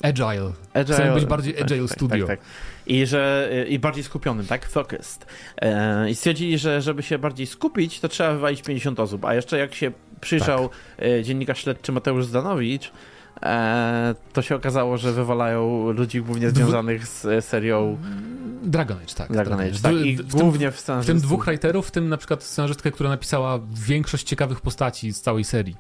[0.02, 0.52] Agile.
[0.74, 2.26] agile, Chcemy być bardziej agile studio.
[2.26, 2.46] Tak, tak.
[2.86, 4.66] I, że, i bardziej skupionym, tak?
[4.68, 5.26] Focused.
[6.10, 9.24] I stwierdzili, że żeby się bardziej skupić, to trzeba wywalić 50 osób.
[9.24, 11.06] A jeszcze jak się przyjrzał Tak.
[11.22, 12.92] dziennikarz śledczy Mateusz Zdanowicz,
[14.32, 17.98] to się okazało, że wywalają ludzi głównie związanych z e, serią
[18.62, 19.32] Dragon Age, tak.
[19.32, 19.70] Dragon Age.
[19.72, 22.16] W- Tak, I w, tym, głównie w w Stanach tym dwóch writerów, w tym na
[22.16, 25.76] przykład scenarzystkę, która napisała większość ciekawych postaci z całej serii.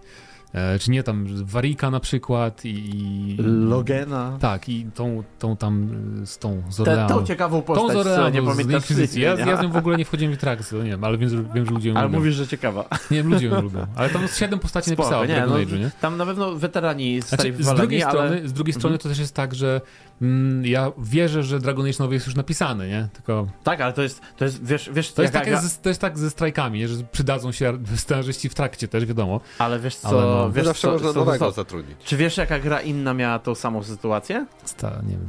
[0.54, 3.36] E, czy nie tam, Warika na przykład i...
[3.38, 4.36] Logena.
[4.40, 5.88] Tak, i tą, tą tam
[6.22, 7.08] y, z tą z Tę- Orleanu.
[7.08, 9.22] tą ciekawą Tą postać, z co Orleanu, nie Inkwizycji.
[9.22, 11.28] Ja, ja z nią w ogóle nie wchodziłem w interakcję, no nie wiem, ale wiem,
[11.28, 12.18] że, wiem, że ludzie ją Ale lubią.
[12.18, 12.84] mówisz, że ciekawa.
[13.10, 13.86] Nie wiem, ludzie ją lubią.
[13.96, 15.90] Ale tam z siedem postaci Spoko, napisała w nie, no, Age'u, nie?
[16.00, 18.12] Tam na pewno weterani zostali Znaczy, z drugiej ale...
[18.12, 19.02] strony, z drugiej strony Mhm.
[19.02, 19.80] to też jest tak, że
[20.22, 23.08] mm, ja wierzę, że Dragon Age nowy jest już napisany, nie?
[23.12, 25.88] Tylko Tak, ale to jest, to jest wiesz, wiesz to jest, jaka tak, ze, to
[25.88, 26.88] jest tak ze strajkami, nie?
[26.88, 29.40] że przydadzą się scenarzyści w trakcie też, wiadomo.
[29.58, 30.39] ale wiesz co, Ale no.
[30.48, 31.98] Wiesz Zawsze co, można co, nowego co, zatrudnić.
[32.04, 34.46] Czy wiesz jaka gra inna miała tą samą sytuację?
[34.64, 35.28] Sta, nie wiem.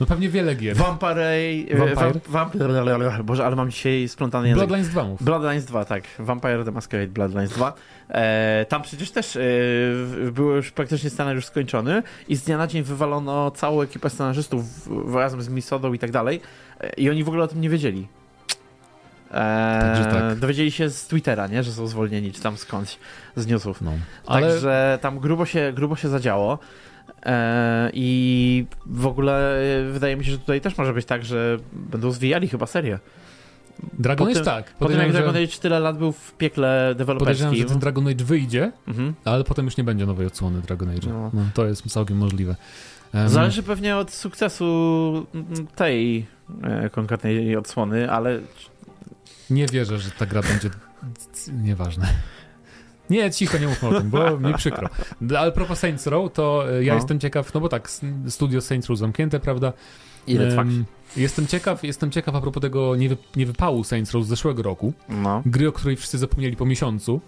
[0.00, 0.76] No pewnie wiele gier.
[0.76, 1.76] Vampire...
[1.78, 2.20] Vampire?
[2.28, 4.66] Wam, wam, Boże, ale mam dzisiaj splątany język.
[4.66, 5.22] Bloodlines 2 mów.
[5.22, 6.04] Bloodlines 2, tak.
[6.18, 7.72] Vampire the Masquerade Bloodlines 2.
[8.08, 9.40] E, tam przecież też e,
[10.32, 15.14] był już praktycznie scenariusz skończony i z dnia na dzień wywalono całą ekipę scenarzystów w,
[15.14, 16.40] razem z Misodą i tak dalej
[16.80, 18.08] e, i oni w ogóle o tym nie wiedzieli.
[19.30, 20.38] E, Także tak.
[20.38, 21.62] Dowiedzieli się z Twittera, nie?
[21.62, 22.98] Że są zwolnieni, czy tam skądś,
[23.36, 23.82] z newsów.
[23.82, 23.92] No.
[24.26, 26.58] Ale Także tam grubo się, grubo się zadziało.
[27.26, 31.56] E, I w ogóle e, wydaje mi się, że tutaj też może być tak, że
[31.72, 32.98] będą zwijali chyba serię.
[33.98, 34.72] Dragon po Age tym- tak.
[34.74, 37.68] Po tym jak Dragon Age tyle lat był w piekle podejrzewam, że deweloperskim.
[37.68, 39.14] ten Dragon Age wyjdzie, Mhm.
[39.24, 41.08] ale potem już nie będzie nowej odsłony Dragon Age.
[41.08, 41.30] No.
[41.34, 41.42] No.
[41.54, 42.56] to jest całkiem możliwe.
[43.14, 45.26] Em, Zależy pewnie od sukcesu
[45.76, 46.26] tej
[46.62, 48.40] e, konkretnej odsłony, ale
[49.50, 50.70] Nie wierzę, że ta gra będzie...
[51.62, 52.06] Nieważne.
[53.10, 54.88] Nie, cicho, nie mówmy o tym, bo mi przykro.
[55.38, 56.98] Ale propos Saints Row, to e, ja No.
[56.98, 57.90] jestem ciekaw, no bo tak,
[58.28, 59.72] studio Saints Row zamknięte, prawda?
[60.26, 60.64] ile trwa?
[61.16, 64.92] Jestem ciekaw, jestem ciekaw a propos tego niewy, niewypału Saints Row z zeszłego roku.
[65.08, 65.42] No.
[65.46, 67.20] Gry, o której wszyscy zapomnieli po miesiącu.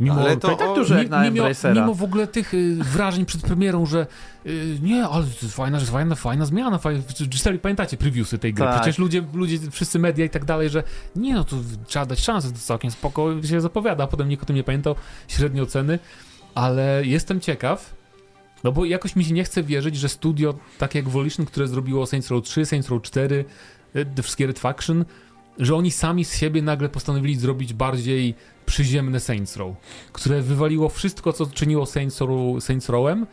[0.00, 1.44] Mimo, Ale To i tak dużo jak mi- na mimo,
[1.74, 4.06] mimo w ogóle tych y, wrażeń przed premierą, że
[4.46, 6.78] y, nie, ale to jest fajna, że fajna, fajna zmiana.
[6.78, 8.64] Fajna, czy, czy serio pamiętacie previewsy tej gry?
[8.64, 8.74] Tak.
[8.80, 10.82] Przecież ludzie, ludzie, wszyscy media i tak dalej, że
[11.16, 14.46] nie no, to trzeba dać szansę, to całkiem spoko się zapowiada, a potem nikt o
[14.46, 14.94] tym nie pamiętał,
[15.28, 15.98] średnie oceny,
[16.54, 17.94] ale jestem ciekaw,
[18.64, 22.06] no bo jakoś mi się nie chce wierzyć, że studio, tak jak Volition, które zrobiło
[22.06, 23.44] Saints Row 3, Saints Row 4,
[23.96, 25.04] y, The Scared Faction,
[25.58, 28.34] że oni sami z siebie nagle postanowili zrobić bardziej
[28.74, 29.76] przyziemne Saints Row,
[30.12, 33.26] które wywaliło wszystko, co czyniło Saints, Row, Saints Rowem,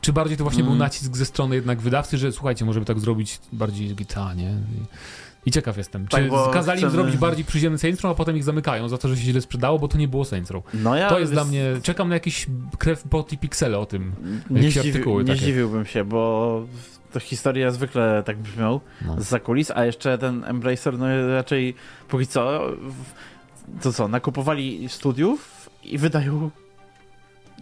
[0.00, 0.72] czy bardziej to właśnie Mm.
[0.72, 4.54] był nacisk ze strony jednak wydawcy, że słuchajcie, może by tak zrobić bardziej GTA, nie?
[5.46, 8.14] I, ciekaw jestem, Tak, czy bo kazali im chcemy- zrobić bardziej przyziemny Saints Row, a
[8.14, 10.64] potem ich zamykają za to, że się źle sprzedało, bo to nie było Saints Row.
[10.74, 12.46] No ja To jest dla mnie, czekam na jakiś
[12.78, 14.12] krew, pot i piksele o tym.
[14.50, 15.40] nie, jakieś zdziwi, artykuły nie takie.
[15.40, 16.62] zdziwiłbym się, bo
[17.12, 19.16] to historia zwykle tak brzmią No.
[19.18, 21.74] z kulis, a jeszcze ten Embracer no raczej
[22.08, 23.35] póki co w-
[23.82, 26.50] to co, nakupowali studiów i wydają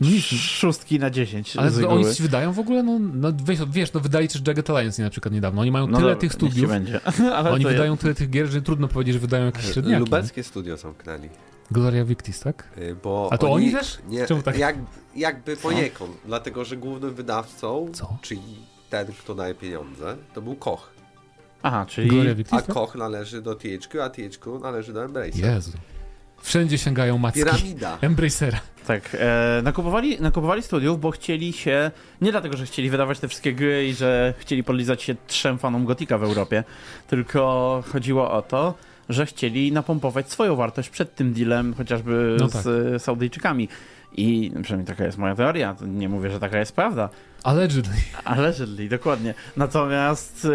[0.00, 2.82] Nic, szóstki na 10 ale z to oni wydają w ogóle?
[2.82, 5.60] No, no wiesz, wiesz, no wydali też Jagged Alliance na przykład niedawno.
[5.62, 7.00] Oni mają No tyle dobra, tych studiów, będzie.
[7.36, 10.00] Ale oni wydają tyle tych gier, że trudno powiedzieć, że wydają jakieś średniaki.
[10.00, 11.28] Lubelskie studio zamknęli.
[11.70, 12.68] Gloria Victis, tak?
[12.78, 13.98] Y, Bo A to oni też?
[14.08, 14.58] Nie, Czemu tak?
[14.58, 14.76] jak,
[15.16, 18.16] jakby poniekąd, dlatego że głównym wydawcą, Co?
[18.22, 18.42] czyli
[18.90, 20.90] ten, kto daje pieniądze, to był Koch.
[21.62, 22.58] Aha, czyli Gloria Victis?
[22.58, 22.74] A tak?
[22.74, 25.44] Koch należy do THQ, a THQ należy do Embracer.
[25.44, 25.72] Jezu.
[26.44, 27.40] Wszędzie sięgają macki.
[27.40, 27.98] Piramida.
[28.00, 28.60] Embracera.
[28.86, 31.90] tak, e, nakupowali, nakupowali studiów, bo chcieli się,
[32.20, 35.84] nie dlatego, że chcieli wydawać te wszystkie gry i że chcieli podlizać się trzem fanom
[35.84, 36.64] Gotika w Europie,
[37.06, 38.74] tylko chodziło o to,
[39.08, 42.62] że chcieli napompować swoją wartość przed tym dealem, chociażby No z tak.
[42.94, 43.68] e, Saudyjczykami.
[44.16, 47.08] I przynajmniej taka jest moja teoria, nie mówię, że taka jest prawda,
[47.44, 47.94] Allegedly.
[48.24, 49.34] Allegedly, dokładnie.
[49.56, 50.48] Natomiast e,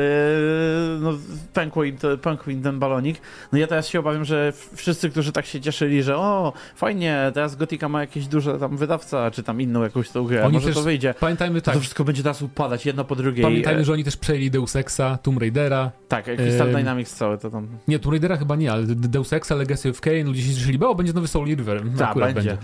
[0.99, 1.13] no,
[1.53, 3.21] pękło, im to, pękł im ten balonik.
[3.51, 7.55] No ja teraz się obawiam, że wszyscy, którzy tak się cieszyli, że o, fajnie, teraz
[7.55, 10.75] Gotika ma jakieś duże tam wydawca, czy tam inną jakąś tą grę, Oni może też-
[10.75, 11.13] to wyjdzie.
[11.19, 13.43] Pamiętajmy tak, to wszystko będzie teraz upadać jedno po drugiej.
[13.43, 15.91] pamiętajmy, E, że oni też przejęli Deus Exa, Tomb Raidera.
[16.07, 17.67] Tak, Crystal Em, Dynamics całe to tam.
[17.87, 20.95] Nie, Tomb Raidera chyba nie, ale Deus Exa, Legacy of Kain, ludzie się cieszyli, bo
[20.95, 21.81] będzie nowy Soul River.
[21.97, 22.57] Tak, akurat będzie.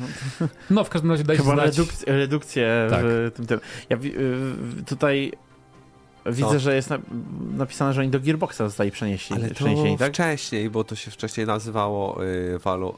[0.70, 1.78] No, w każdym razie dajcie Chyba znać.
[1.78, 3.00] reduk- redukcję Tak.
[3.06, 3.60] w tym, tym.
[3.90, 3.98] Ja
[4.86, 5.32] tutaj
[6.26, 7.00] widzę, że jest na,
[7.58, 10.14] napisane, że oni do Gearboxa zostali przenieśli, Ale to przeniesieni, tak?
[10.14, 12.96] wcześniej, bo to się wcześniej nazywało y, Valo,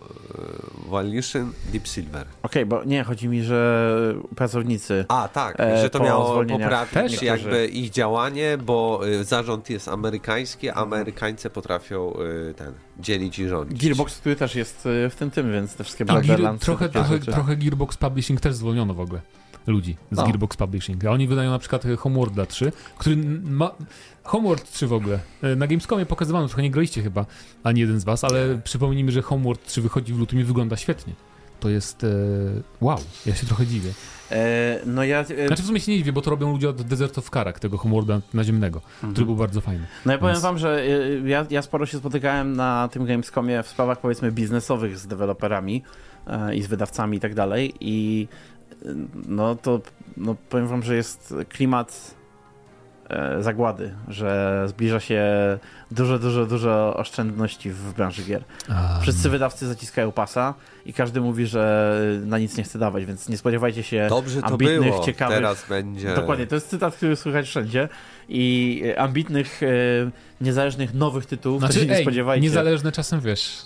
[0.86, 2.28] y, Volition Deep Silver.
[2.44, 6.94] Okej, bo nie, chodzi mi, że pracownicy A, tak, E, że to po miało poprawić
[6.94, 12.14] też jakby ich działanie, bo y, zarząd jest amerykański, a Amerykańcy potrafią
[12.50, 13.84] y, ten, dzielić i rządzić.
[13.84, 16.66] Gearbox, który też jest y, w tym tym, więc te wszystkie A Gear, Borderlands.
[16.66, 17.32] trochę, trochę, rzeczy.
[17.32, 19.22] trochę Gearbox Publishing też zwolniono w ogóle
[19.68, 20.24] ludzi z No.
[20.24, 21.06] Gearbox Publishing.
[21.06, 23.72] A oni wydają na przykład Homeworlda 3, który ma...
[24.24, 25.20] Homeworld 3 w ogóle.
[25.42, 27.26] E, Na Gamescomie pokazywano, trochę nie graliście chyba,
[27.64, 31.14] ani jeden z was, ale przypomnijmy, że Homeworld 3 wychodzi w lutym i wygląda świetnie.
[31.60, 32.04] To jest...
[32.04, 32.08] E...
[32.82, 33.92] Wow, ja się trochę dziwię.
[34.32, 36.82] E, no ja, e, Znaczy w sumie się nie dziwię, bo to robią ludzie od
[36.82, 39.26] Desert of Karak, tego Homeworlda naziemnego, który mhm.
[39.26, 39.86] był bardzo fajny.
[40.06, 43.64] no ja powiem więc- wam, że y, ja, ja sporo się spotykałem na tym Gamescomie
[43.64, 45.84] w sprawach powiedzmy biznesowych z deweloperami
[46.28, 48.28] e, i z wydawcami i tak dalej i
[49.28, 49.82] no to
[50.18, 52.16] no powiem wam, że jest klimat
[53.10, 55.24] e, zagłady, że zbliża się
[55.92, 58.44] dużo, dużo, dużo oszczędności w branży gier.
[59.02, 60.54] Wszyscy wydawcy zaciskają pasa
[60.86, 61.94] i każdy mówi, że
[62.26, 65.66] na nic nie chce dawać, więc nie spodziewajcie się Dobrze to ambitnych, było, ciekawych- teraz
[65.70, 66.16] będzie...
[66.16, 67.90] Dokładnie, to jest cytat, który słychać wszędzie.
[68.30, 69.68] I e, ambitnych, e,
[70.42, 72.44] niezależnych, nowych tytułów Znaczy, też się nie ej, spodziewajcie.
[72.44, 73.58] niezależne czasem, wiesz,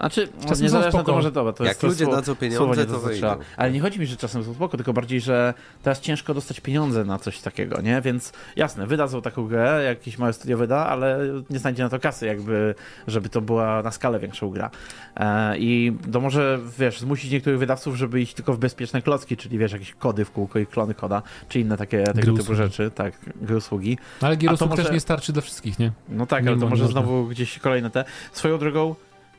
[0.00, 2.98] Znaczy, czasem niezależne to może dobra, to Jak jest to ludzie słowo- dadzą pieniądze, to
[2.98, 3.36] wyjdą.
[3.56, 7.04] Ale nie chodzi mi, że czasem są spoko, tylko bardziej, że teraz ciężko dostać pieniądze
[7.04, 8.00] na coś takiego, nie?
[8.00, 11.18] Więc jasne, wydadzą taką grę, jakieś małe studio wyda, ale
[11.50, 12.74] nie znajdzie na to kasy, jakby,
[13.06, 14.70] żeby to była na skalę większą gra.
[15.16, 19.58] E, I to może, wiesz, zmusić niektórych wydawców, żeby iść tylko w bezpieczne klocki, czyli
[19.58, 22.56] wiesz, jakieś kody w kółko i klony koda, czy inne takie tego typu usługi.
[22.56, 23.98] rzeczy, tak, gry usługi.
[24.22, 25.92] No, ale gier to usług może- też nie starczy dla wszystkich, nie?
[26.08, 27.00] No tak, Nie ale to mo- może można.
[27.00, 28.04] znowu gdzieś kolejne te.
[28.32, 28.94] Swoją drogą,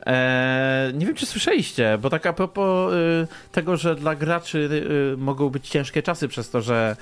[0.06, 4.68] e, nie wiem czy słyszeliście, bo tak a propos y, tego, że dla graczy
[5.12, 6.96] y, mogą być ciężkie czasy przez to, że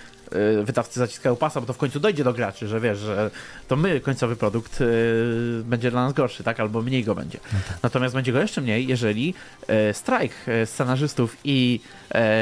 [0.64, 3.30] wydawcy zaciskają pasa, bo to w końcu dojdzie do graczy, że wiesz, że
[3.68, 6.60] to my, końcowy produkt, y, będzie dla nas gorszy, tak?
[6.60, 7.38] Albo mniej go będzie.
[7.82, 9.34] Natomiast będzie go jeszcze mniej, jeżeli
[9.66, 10.32] e, strajk
[10.64, 11.80] scenarzystów i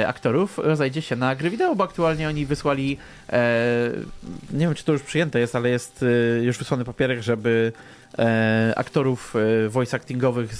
[0.06, 2.98] aktorów rozejdzie się na gry wideo, bo aktualnie oni wysłali,
[4.52, 6.04] nie wiem czy to już przyjęte jest, ale jest
[6.42, 7.72] już wysłany papierek, żeby
[8.76, 9.34] aktorów
[9.68, 10.54] voice actingowych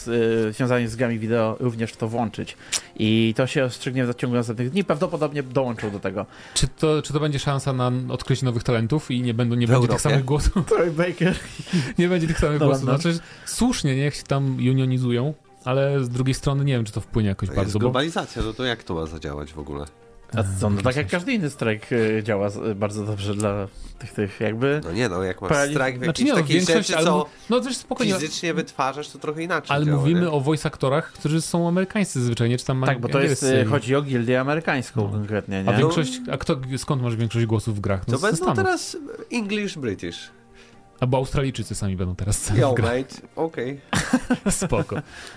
[0.51, 2.57] związanych z grami wideo również w to włączyć.
[2.99, 4.85] I to się rozstrzygnie w ciągu następnych dni.
[4.85, 6.27] Prawdopodobnie dołączą do tego.
[6.55, 9.71] Czy to, czy to będzie szansa na odkrycie nowych talentów i nie, będą, nie W
[9.71, 10.03] będzie tych Europie?
[10.11, 10.67] samych głosów?
[10.69, 11.37] Troy Baker.
[11.99, 12.85] Nie będzie tych samych głosów.
[12.85, 12.99] no.
[12.99, 17.29] Znaczy, słusznie, niech się tam unionizują, ale z drugiej strony nie wiem, czy to wpłynie
[17.29, 17.79] jakoś Jest bardzo, bo...
[17.79, 19.85] globalizacja, no to jak to ma zadziałać w ogóle?
[20.37, 23.69] A co, no tak jak każdy inny strajk e, działa z- bardzo dobrze dla
[23.99, 24.81] tych, tych jakby...
[24.85, 27.61] No nie no, jak masz Parali- strajk w Znaczy nie, no, takiej rzeczy, co no
[27.61, 30.31] też spokojnie, fizycznie wytwarzasz, to trochę inaczej ale działa, mówimy nie?
[30.31, 33.97] o voice aktorach, którzy są amerykańscy zwyczajnie, czy tam Tak, bo to jest, e, chodzi
[33.97, 35.09] o gildię amerykańską No.
[35.13, 35.79] konkretnie, A nie?
[35.79, 38.09] większość, a kto, skąd masz większość głosów w grach?
[38.09, 38.57] No, To będą Stanów.
[38.57, 38.97] teraz
[39.33, 40.31] English British.
[41.01, 42.91] Albo Australijczycy sami będą teraz Yo, w grach.
[42.93, 43.81] mate, okej.
[44.51, 44.97] Spoko.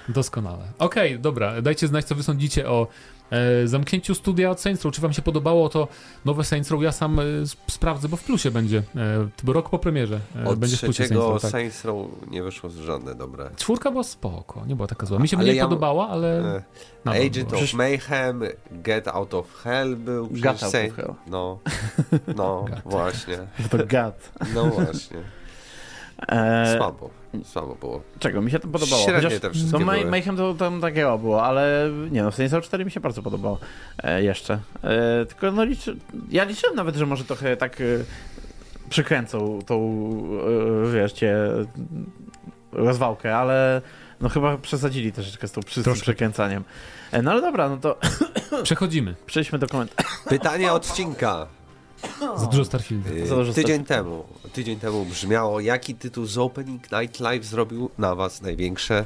[0.10, 0.64] Doskonale.
[0.78, 1.62] Okej, dobra.
[1.62, 2.88] Dajcie znać, co wy sądzicie o
[3.32, 4.94] e, zamknięciu studia od Saints Row.
[4.94, 5.88] Czy wam się podobało to
[6.26, 6.82] nowe Saints Row?
[6.84, 7.24] Ja sam e,
[7.54, 8.84] sp- sprawdzę, bo w plusie będzie.
[9.48, 11.42] E, rok po premierze e, Od będzie w plusie Saints trzeciego Row.
[11.42, 11.52] Tak.
[11.52, 13.50] Saints Row nie wyszło żadne dobre.
[13.58, 15.20] Czwórka była spoko, nie była taka zła.
[15.20, 16.56] Mi się Ale mniej ja- podobała, ale...
[17.06, 20.28] E, Agent of Mayhem, Get Out of Hell był.
[20.28, 21.14] Przecież out Saint- of hell.
[21.28, 21.60] No,
[22.38, 22.80] no, Got.
[22.86, 23.38] właśnie.
[23.70, 24.32] To gad.
[24.56, 25.18] No właśnie.
[26.78, 27.10] Słabo,
[27.44, 28.02] słabo było.
[28.20, 28.42] czego?
[28.42, 29.04] Mi się to podobało.
[29.04, 30.06] Średnie Chociaż te wszystkie no, były.
[30.06, 33.60] Mayhem to tam takiego było, ale nie no, Saints Row 4 mi się bardzo podobało
[34.04, 34.60] e, jeszcze.
[34.84, 35.98] E, tylko no liczy,
[36.30, 37.84] ja liczyłem nawet, że może trochę tak e,
[38.90, 39.76] przykręcą tą,
[40.88, 41.36] e, wiesz, cię
[42.72, 43.82] rozwałkę, ale
[44.22, 46.64] no chyba przesadzili troszeczkę z tą przy, przekręcaniem.
[47.12, 47.98] E, no ale dobra, no to
[48.64, 49.16] Przechodzimy.
[49.26, 50.10] przejdźmy do komentarzy.
[50.30, 51.48] Pytanie odcinka.
[52.38, 53.10] Za dużo Starfielda.
[53.10, 54.24] Y, Za dużo Tydzień temu,
[54.54, 59.06] tydzień temu brzmiało, jaki tytuł z Opening Night Live zrobił na was największe,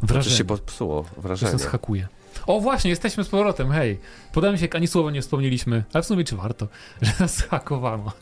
[0.00, 0.36] co Wrażenie.
[0.36, 1.52] się popsuło, Że wrażenie.
[1.52, 2.08] to schakuje.
[2.46, 3.98] O właśnie, jesteśmy z powrotem, hej.
[4.32, 6.68] Podałem się, ani słowa nie wspomnieliśmy, ale w sumie czy warto,
[7.02, 8.12] że nas zhakowano.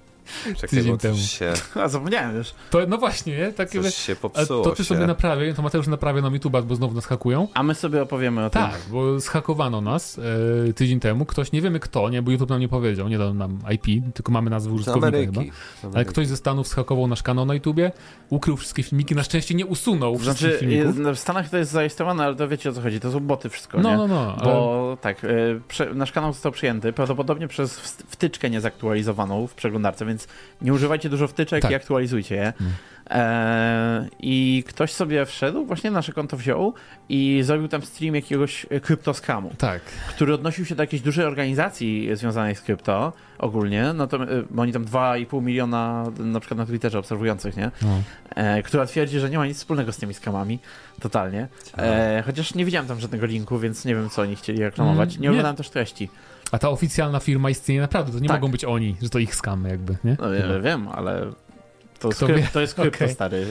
[0.44, 1.16] Czekaj, Tydzień temu.
[1.18, 1.52] Się,
[1.82, 2.54] A zapomniałem już.
[2.70, 3.52] To, no właśnie, nie?
[3.52, 4.84] Takie, coś się popsuło to ty się.
[4.84, 7.48] sobie naprawię, to Mateusz naprawia nam YouTube'a, bo znowu nas hakują.
[7.54, 8.62] A my sobie opowiemy o tym.
[8.62, 10.20] Tak, bo zhakowano nas
[10.68, 11.24] e, tydzień temu.
[11.24, 14.32] Ktoś, nie wiemy kto, nie, bo YouTube nam nie powiedział, nie dał nam IP, tylko
[14.32, 15.42] mamy nazwę Z użytkownika chyba.
[15.94, 17.92] Ale ktoś ze Stanów zhakował nasz kanał na YouTubie,
[18.30, 20.98] ukrył wszystkie filmiki, na szczęście nie usunął wszystkich Znaczy, filmików.
[20.98, 23.00] jest- w Stanach to jest zarejestrowane, ale to wiecie o co chodzi.
[23.00, 23.96] To są boty wszystko, No, nie?
[23.96, 25.28] no, no, ale Bo tak, e,
[25.68, 30.15] prze, nasz kanał został przyjęty prawdopodobnie przez wtyczkę niezaktualizowaną w przeglądarce, więc
[30.62, 31.70] nie używajcie dużo wtyczek Tak.
[31.70, 32.52] i aktualizujcie je.
[32.60, 32.72] Mm.
[33.10, 36.74] E, I ktoś sobie wszedł, właśnie nasze konto wziął
[37.08, 39.82] i zrobił tam stream jakiegoś e, kryptoskamu, tak.
[40.08, 44.62] który odnosił się do jakiejś dużej organizacji związanej z krypto ogólnie, no to, e, bo
[44.62, 47.70] oni tam 2,5 miliona na przykład na Twitterze obserwujących, nie?
[47.82, 48.02] No.
[48.64, 50.58] Która twierdzi, że nie ma nic wspólnego z tymi skamami,
[51.00, 51.48] totalnie.
[52.26, 55.08] Chociaż nie widziałem tam żadnego linku, więc nie wiem, co oni chcieli reklamować.
[55.10, 55.30] Mm, Nie nie.
[55.30, 56.08] oglądałem też treści.
[56.52, 58.40] A ta oficjalna firma istnieje naprawdę, to nie Tak.
[58.40, 60.16] mogą być oni, że to ich skamy jakby, nie?
[60.20, 61.20] No wiem, wiem ale
[61.98, 62.48] to, Kto skryp, wie?
[62.52, 63.14] to jest krypto, Okej.
[63.14, 63.46] stary.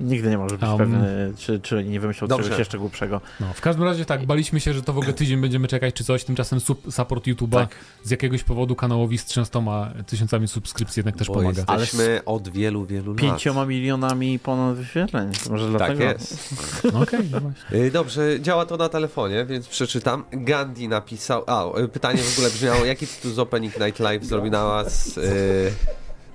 [0.00, 0.78] Nigdy nie możesz być Um.
[0.78, 2.44] pewny, czy, czy nie wymyślą Dobrze.
[2.44, 3.20] czegoś jeszcze głupszego.
[3.40, 6.04] No, w każdym razie tak, baliśmy się, że to w ogóle tydzień będziemy czekać czy
[6.04, 7.68] coś, tymczasem sub, support YouTube'a Tak.
[8.02, 9.60] z jakiegoś powodu kanałowi z 300
[10.06, 11.62] tysiącami subskrypcji jednak też Bo pomaga.
[11.66, 13.20] Ale jesteśmy od wielu, wielu lat.
[13.20, 15.32] Pięcioma milionami ponad wyświetleń.
[15.44, 16.04] To Może Tak dlatego.
[16.04, 16.54] jest.
[16.92, 17.76] No okej, no.
[17.78, 20.24] Y, Dobrze, działa to na telefonie, więc przeczytam.
[20.32, 21.44] Gandhi napisał.
[21.46, 25.72] A, pytanie w ogóle brzmiało: jaki tytuł z Opening Night Live zrobi na was y,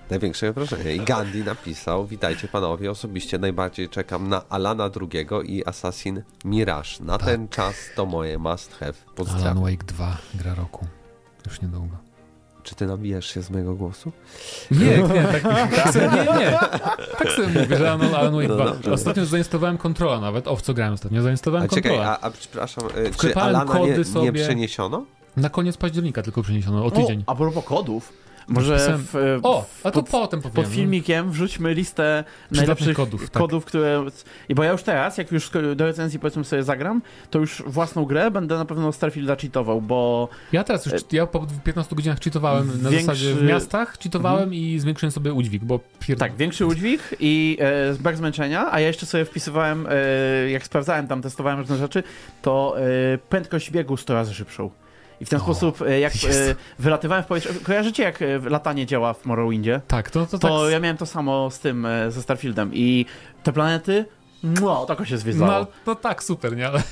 [0.10, 0.96] największe wrażenie?
[0.96, 5.28] I Gandhi napisał: Witajcie panowie, osobiście najbardziej czekam na Alana II
[5.58, 6.90] i Assassin Mirage.
[7.00, 8.94] Na ten czas to moje must have.
[9.06, 9.64] Alan Pozdrawiam.
[9.64, 10.86] Wake 2, gra roku.
[11.46, 11.98] Już niedługo.
[12.64, 14.12] Czy ty nabijesz się z mojego głosu?
[14.72, 15.44] Nie, nie, tak,
[15.76, 16.52] tak sobie, nie, nie.
[17.18, 18.66] Tak sobie mówię, że Alan, Alan Wake No 2.
[18.66, 18.94] dobrze.
[18.94, 20.48] Ostatnio zainstalowałem kontrola nawet.
[20.48, 21.22] O, w co grałem ostatnio?
[21.22, 22.20] Zainstalowałem A czekaj, kontrola.
[22.22, 24.32] a, a przepraszam, y, czy Alana nie, kody nie sobie.
[24.44, 25.06] przeniesiono?
[25.38, 27.24] Na koniec października tylko przeniesiono, o tydzień.
[27.28, 28.14] O, a propos kodów.
[28.48, 30.56] Może w, e, O, a to pod, potem powiem.
[30.56, 33.42] pod filmikiem wrzućmy listę najlepszych kodów, kodów, tak.
[33.42, 34.06] kodów które...
[34.50, 38.06] I bo ja już teraz, jak już do recenzji powiedzmy sobie zagram, to już własną
[38.06, 42.68] grę będę na pewno Starfielda cheatował, bo Ja teraz już, ja po 15 godzinach cheatowałem
[42.82, 45.80] na Większy- zasadzie w miastach, cheatowałem i zwiększyłem sobie udźwig, bo
[46.18, 51.08] tak, większy udźwig i e, brak zmęczenia, a ja jeszcze sobie wpisywałem, e, jak sprawdzałem
[51.08, 52.04] tam, testowałem różne rzeczy,
[52.42, 54.70] to e, prędkość biegu 100 razy szybszą.
[55.22, 56.40] I w ten O, sposób, e, jak jest.
[56.50, 59.82] e, wylatywałem w powietrze, kojarzycie jak e, latanie działa w Morrowindzie?
[59.88, 60.72] Tak, to, to, To tak...
[60.72, 63.06] ja miałem to samo z tym, ze Starfieldem i
[63.44, 64.06] te planety,
[64.44, 65.56] no, tako się No, zwiedzało.
[65.56, 66.68] ale- no tak, super, nie?
[66.68, 66.84] Ale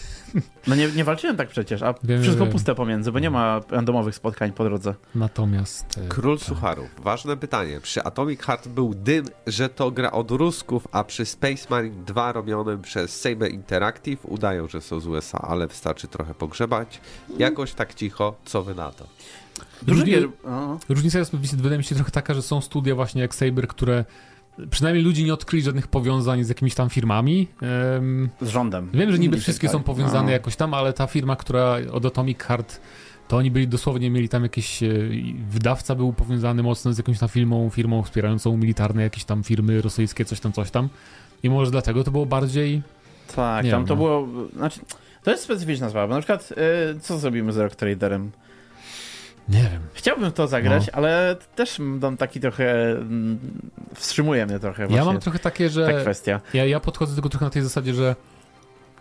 [0.67, 2.51] No nie, nie walczyłem tak przecież, a Wiem, wszystko wiem.
[2.53, 4.93] puste pomiędzy, bo nie ma randomowych spotkań po drodze.
[5.15, 5.85] natomiast...
[6.05, 6.47] e, Król tak.
[6.47, 6.85] Sucharów.
[6.99, 7.79] Ważne pytanie.
[7.79, 12.31] Przy Atomic Heart był dym, że to gra od Rusków, a przy Space Marine 2
[12.31, 17.01] robionym przez Saber Interactive udają, że są z USA, ale wystarczy trochę pogrzebać.
[17.37, 19.07] Jakoś tak cicho, co wy na to?
[20.89, 24.05] Różnica jest, wydaje mi się, trochę taka, że są studia właśnie jak Saber, które
[24.69, 27.47] przynajmniej ludzie nie odkryli żadnych powiązań z jakimiś tam firmami.
[27.97, 28.89] Em, z rządem.
[28.93, 30.31] wiem, że niby wszystkie są powiązane No.
[30.31, 32.81] jakoś tam, ale ta firma, która od Atomic Heart,
[33.27, 34.87] to oni byli dosłownie, mieli tam jakieś, e,
[35.49, 40.25] wydawca był powiązany mocno z jakąś tam firmą, firmą wspierającą militarne jakieś tam firmy rosyjskie,
[40.25, 40.89] coś tam, coś tam.
[41.43, 42.81] I może dlatego to było bardziej...
[43.35, 44.01] Tak, Nie tam wiem, to no.
[44.01, 44.27] było...
[44.55, 44.79] Znaczy,
[45.23, 46.53] to jest specyficzna sprawa, na przykład
[46.95, 48.31] e, co zrobimy z Rock Traderem?
[49.49, 49.81] Nie wiem.
[49.93, 50.93] Chciałbym to zagrać, No.
[50.93, 52.91] ale też dam taki trochę...
[52.91, 53.39] mm,
[53.95, 55.85] Wstrzymuje mnie trochę Ja właśnie mam trochę takie, że...
[55.85, 56.41] ta kwestia.
[56.53, 58.15] Ja, ja podchodzę do tego trochę na tej zasadzie, że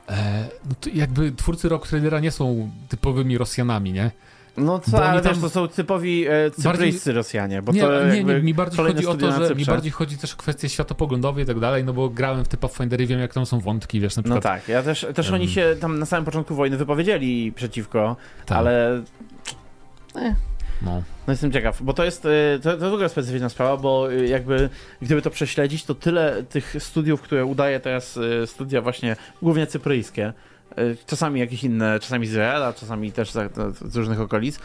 [0.08, 4.10] e, no jakby twórcy Rock Tradera nie są typowymi Rosjanami, nie?
[4.56, 8.24] No co, oni ale też to są typowi e, cypryjscy Rosjanie, bo nie, to nie,
[8.24, 11.46] nie, mi bardziej chodzi o to, że mi bardziej chodzi też o kwestie światopoglądowe i
[11.46, 14.20] tak dalej, no bo grałem w te Pathfindery, wiem jak tam są wątki, wiesz, na
[14.20, 14.42] No przykład.
[14.42, 15.34] tak, ja też, też Em.
[15.34, 18.16] oni się tam na samym początku wojny wypowiedzieli przeciwko,
[18.46, 19.02] tak, ale
[20.82, 21.02] No.
[21.26, 24.26] no jestem ciekaw, bo to jest, e, to, to w ogóle specyficzna sprawa, bo e,
[24.26, 24.70] jakby
[25.02, 30.32] gdyby to prześledzić, to tyle tych studiów, które udaje teraz e, studia właśnie, głównie cypryjskie,
[30.76, 33.30] e, czasami jakieś inne, czasami z Izraela, czasami też
[33.80, 34.58] z różnych okolic,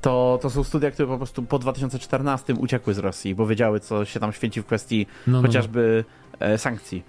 [0.00, 4.04] to, to są studia, które po prostu po 2014 uciekły z Rosji, bo wiedziały, co
[4.04, 6.04] się tam święci w kwestii No, no, chociażby
[6.40, 7.02] e, sankcji.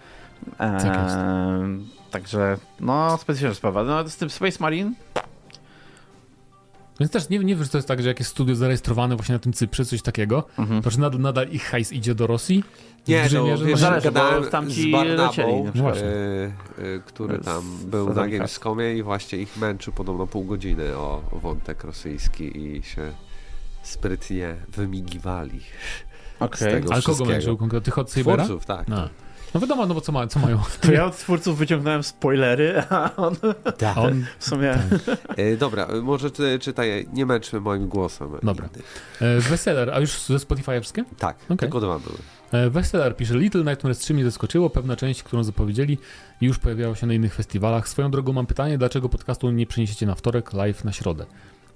[0.59, 1.09] E, Tak.
[2.11, 3.83] Także, no, specyficzna sprawa.
[3.83, 4.91] No, z tym Space Marine,
[6.99, 9.33] Więc też nie, nie wiem, że to jest tak, że jak jest studio zarejestrowane właśnie
[9.33, 10.81] na tym Cyprze, coś takiego, mhm.
[10.81, 12.63] to czy nadal, nadal ich hajs idzie do Rosji?
[13.07, 17.61] Nie, W dużej no, wiesz, Zależy, gadałem tamci z Barnabą, lecieli e, e, który tam
[17.81, 18.27] z był na.
[18.27, 23.11] Gamescomie i właśnie ich męczył podobno pół godziny o wątek rosyjski i się
[23.83, 25.59] sprytnie wymigiwali.
[26.39, 26.57] Okej.
[26.57, 27.85] z tego Ale kogo męczył konkretnie?
[27.85, 28.43] Tych od Cybera?
[28.43, 28.87] Twórców, tak.
[28.87, 29.09] No.
[29.53, 30.59] No wiadomo, no bo co, ma, co mają?
[30.81, 33.35] To ja od twórców wyciągnąłem spoilery, a on
[33.95, 34.75] A on, w sumie...
[35.37, 38.29] E, dobra, może ty, czytaj, nie męczmy moim głosem.
[38.43, 38.69] Dobra.
[39.21, 41.03] e, Weseler, a już ze Spotify wszystkie?
[41.17, 41.57] Tak, Okej.
[41.57, 42.17] tylko dwa były.
[42.51, 45.97] E, Weseler pisze, Little Nightmares 3 mnie zaskoczyło, pewna część, którą zapowiedzieli,
[46.41, 47.89] już pojawiała się na innych festiwalach.
[47.89, 51.25] Swoją drogą mam pytanie, dlaczego podcastu nie przeniesiecie na wtorek, live na środę?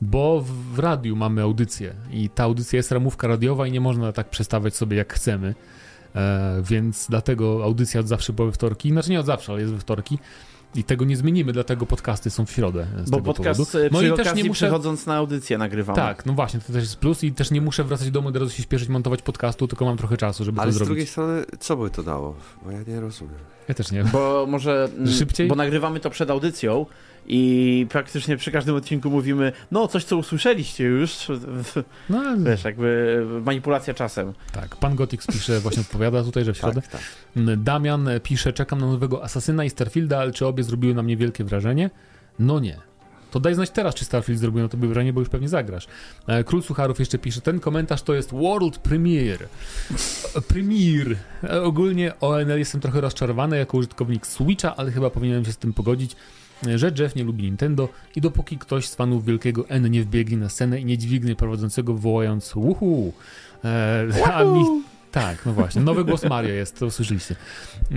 [0.01, 4.11] Bo w, w radiu mamy audycję i ta audycja jest ramówka radiowa i nie można
[4.11, 5.55] tak przestawiać sobie jak chcemy.
[6.16, 9.74] E, więc dlatego audycja od zawsze była we wtorki, znaczy nie od zawsze, ale jest
[9.74, 10.20] we wtorki.
[10.76, 12.88] I tego nie zmienimy, dlatego podcasty są w środę.
[13.05, 13.78] Z Bo tego podcast powodu.
[13.86, 14.53] e, No przy i też nie muszę.
[14.66, 15.95] przychodząc na audycję nagrywamy.
[15.95, 18.38] Tak, no właśnie, to też jest plus i też nie muszę wracać do domu, od
[18.38, 20.88] razu się śpieszyć, montować podcastu, tylko mam trochę czasu, żeby Ale to z zrobić.
[20.89, 22.36] drugiej strony, co by to dało?
[22.66, 23.36] Bo ja nie rozumiem.
[23.68, 24.03] Ja też nie.
[24.03, 24.89] Bo może...
[24.97, 25.47] mm, Szybciej?
[25.47, 26.86] Bo nagrywamy to przed audycją
[27.28, 31.28] i praktycznie przy każdym odcinku mówimy, no coś co usłyszeliście już,
[32.09, 34.34] No, wiesz, jakby manipulacja czasem.
[34.51, 34.76] tak.
[34.76, 36.82] Pan Gotix pisze, właśnie odpowiada tutaj, że w środę.
[36.82, 37.01] Tak, tak.
[37.57, 41.43] Damian pisze, czekam na nowego Asasyna i Starfielda, ale czy obie zrobiły na mnie wielkie
[41.43, 41.89] wrażenie?
[42.39, 42.78] No nie.
[43.32, 45.88] To daj znać teraz, czy Starfield zrobił na tobie wrażenie, bo już pewnie zagrasz.
[46.28, 49.45] E, Król Sucharów jeszcze pisze, ten komentarz to jest World Premiere.
[50.47, 51.15] Premiere.
[51.43, 55.74] E, Ogólnie ONL jestem trochę rozczarowany jako użytkownik Switcha, ale chyba powinienem się z tym
[55.74, 56.15] pogodzić,
[56.76, 60.49] że Jeff nie lubi Nintendo i dopóki ktoś z fanów wielkiego N nie wbiegnie na
[60.49, 63.14] scenę i nie dźwignie prowadzącego wołając uhu,
[63.66, 64.84] e, a mi,
[65.14, 65.82] tak, no właśnie.
[65.82, 67.36] Nowy głos Mario jest, to usłyszeliście.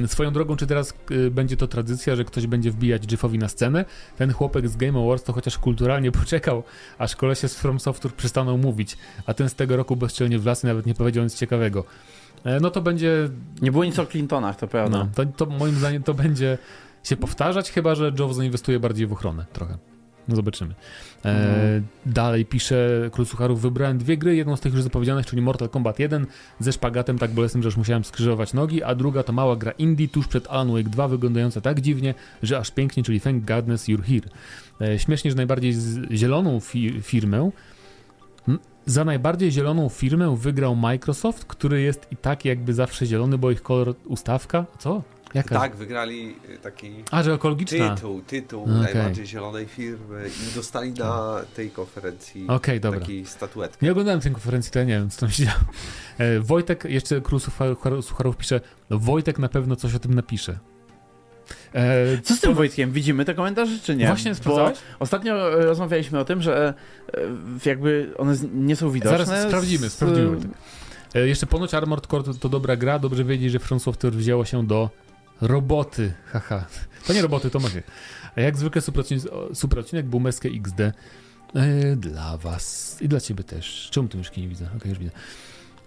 [0.07, 3.85] Swoją drogą, czy teraz y, będzie to tradycja, że ktoś będzie wbijać Jeffowi na scenę?
[4.17, 6.62] Ten chłopek z Game Awards to chociaż kulturalnie poczekał,
[6.99, 8.97] aż kolesie z From Software przestaną mówić,
[9.27, 11.85] a ten z tego roku bezczelnie w lasy nawet nie powiedział nic ciekawego.
[12.45, 13.29] E, no to będzie,
[13.62, 14.99] Nie było nic o Clintonach, to prawda.
[14.99, 16.59] no, to, to moim zdaniem to będzie
[17.09, 19.78] się powtarzać, chyba że Joe zainwestuje bardziej w ochronę trochę.
[20.28, 20.74] No zobaczymy.
[21.24, 21.86] E, Mhm.
[22.07, 25.98] Dalej pisze Król Sucharów, wybrałem dwie gry, jedną z tych już zapowiedzianych, czyli Mortal Kombat
[25.98, 26.26] 1
[26.61, 30.09] ze szpagatem tak bolesnym, że już musiałem skrzyżować nogi, a druga to mała gra indie
[30.09, 34.02] tuż przed Alan Wake 2, wyglądająca tak dziwnie, że aż pięknie, czyli Thank Godness You're
[34.02, 34.28] Here.
[34.80, 37.50] E, śmiesznie, że najbardziej z, zieloną fi, firmę
[38.86, 43.62] za najbardziej zieloną firmę wygrał Microsoft, który jest i tak jakby zawsze zielony, bo ich
[43.62, 44.66] kolor ustawka.
[44.78, 45.02] Co?
[45.37, 45.61] Jaka?
[45.61, 47.95] Tak, wygrali y, taki A, że ekologiczna.
[47.95, 48.74] tytuł, tytuł Okej.
[48.76, 53.01] najbardziej zielonej firmy i dostali na tej konferencji Okej, dobra.
[53.01, 53.87] taki statuetkę.
[53.87, 55.59] Nie oglądałem tej konferencji, to ja nie wiem, co tam się działo.
[56.18, 58.61] E, Wojtek, jeszcze Król Suchar- Sucharów pisze,
[58.91, 60.59] no Wojtek na pewno coś o tym napisze.
[61.74, 62.93] E, Co z tym Wojtkiem?
[62.93, 64.07] Widzimy te komentarze, czy nie?
[64.07, 64.78] Właśnie Bo sprawdzałeś?
[64.99, 66.74] ostatnio e, rozmawialiśmy o tym, że
[67.14, 67.20] e,
[67.68, 69.26] jakby one nie są widoczne.
[69.26, 70.37] Zaraz sprawdzimy, z- sprawdzimy.
[71.14, 74.45] E, jeszcze ponoć Armored Core to, to dobra gra, dobrze wiedzieć, że From Software wzięło
[74.45, 74.91] się do
[75.41, 76.66] roboty, haha.
[77.07, 77.82] To nie roboty, to macie.
[78.37, 78.82] A jak zwykle
[79.55, 80.93] super odcinek Boomerskie XD e,
[81.97, 83.89] dla was i dla ciebie też.
[83.91, 84.68] Czemu tu myszki nie widzę?
[84.76, 85.11] Okej, już widzę.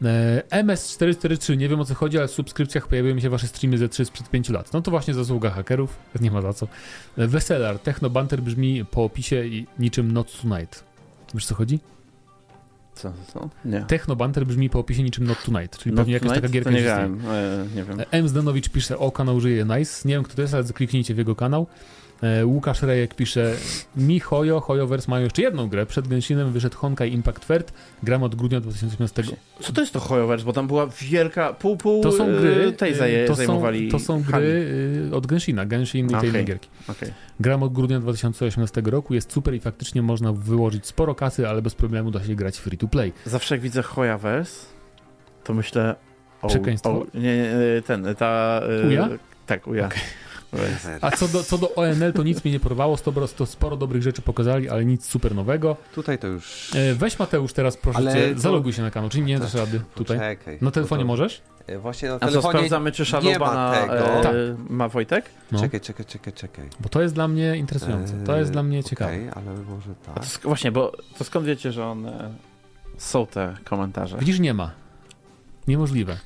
[0.03, 3.89] E, MS443, nie wiem o co chodzi, ale w subskrypcjach pojawiły się wasze streamy ze
[3.89, 4.73] 3 sprzed 5 lat.
[4.73, 6.67] No to właśnie zasługa hakerów, nie ma za co.
[7.17, 9.43] E, Weselar, Techno Banter brzmi po opisie
[9.79, 10.83] niczym Not Tonight.
[11.33, 11.79] Wiesz co chodzi?
[12.99, 13.49] Co, co?
[13.65, 13.81] Nie.
[13.81, 16.81] Techno Banter brzmi po opisie niczym Not Tonight, czyli No, pewnie jakaś taka gierka nie
[16.81, 17.97] grałem, e, nie wiem.
[18.11, 18.27] M.
[18.29, 20.07] Zdanowicz pisze, o kanał żyje nice.
[20.07, 21.67] Nie wiem kto to jest, ale kliknijcie w jego kanał.
[22.23, 23.55] E, Łukasz Rejek pisze,
[23.95, 25.85] mi Hojo, Hoyoverse mają jeszcze jedną grę.
[25.85, 27.73] Przed Genshinem wyszedł Honkai Impact Third.
[28.03, 29.23] Gram od grudnia 2015.
[29.61, 30.45] Co to jest to Hoyoverse?
[30.45, 33.37] Bo tam była wielka, pół, pół To są e, gry, tej e, zaje, to są,
[33.37, 34.45] zajmowali to są hali.
[34.45, 34.71] gry
[35.11, 36.29] e, od Genshina, Genshin i tej Okej.
[36.29, 36.69] innej gierki.
[36.87, 37.13] Okej.
[37.39, 41.75] Gram od grudnia 2018 roku, jest super i faktycznie można wyłożyć sporo kasy, ale bez
[41.75, 43.13] problemu da się grać free to play.
[43.25, 44.65] Zawsze jak widzę Hoyoverse,
[45.43, 45.95] to myślę
[46.41, 46.47] o...
[46.47, 46.89] Przekleństwo?
[46.91, 48.61] o nie, nie, ten, ta...
[48.83, 49.09] e, Uja?
[49.45, 49.85] Tak, Uja.
[49.85, 49.99] Okej.
[51.01, 54.01] A co do, co do ONL, to nic mnie nie porwało, to, to sporo dobrych
[54.03, 55.77] rzeczy pokazali, ale nic super nowego.
[55.95, 56.71] Tutaj to już...
[56.75, 59.53] E, Weź Mateusz teraz proszę Ale cię, to- zaloguj się na kanał, czyli nie dasz
[59.53, 60.17] rady tutaj.
[60.17, 60.57] Poczekaj.
[60.61, 61.41] Na telefonie to- możesz?
[61.67, 62.53] e, Właśnie na A co, telefonie...
[62.53, 63.93] sprawdzamy, czy ma Shadowbana tego.
[64.19, 64.35] e, Tak.
[64.69, 65.25] ma Wojtek?
[65.51, 65.59] No.
[65.59, 66.69] Czekaj, czekaj, czekaj, czekaj.
[66.79, 69.11] Bo to jest dla mnie interesujące, to jest Eee, dla mnie ciekawe.
[69.11, 70.15] Okej, ale może A tak.
[70.15, 72.29] to sk- właśnie, bo to skąd wiecie, że one
[72.97, 74.17] są te komentarze?
[74.17, 74.71] Widzisz, nie ma.
[75.67, 76.17] Niemożliwe.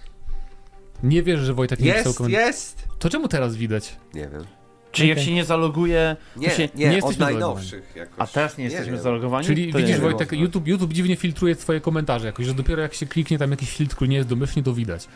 [1.03, 2.45] Nie wierzę, że Wojtek nie pisał Jest, komentarzy.
[2.45, 2.87] jest!
[2.99, 3.95] To czemu teraz widać?
[4.13, 4.43] Nie wiem.
[4.91, 5.25] Czyli jak Okej.
[5.27, 8.15] się nie zaloguje, Nie, się- nie, nie od jesteśmy najnowszych jakoś.
[8.17, 9.01] a teraz nie jesteśmy wiem.
[9.01, 9.45] zalogowani?
[9.47, 10.01] Czyli to widzisz, nie.
[10.01, 13.71] Wojtek, YouTube, YouTube dziwnie filtruje twoje komentarze jakoś, że dopiero jak się kliknie tam jakiś
[13.77, 15.07] filtr, który nie jest domyślnie, to widać.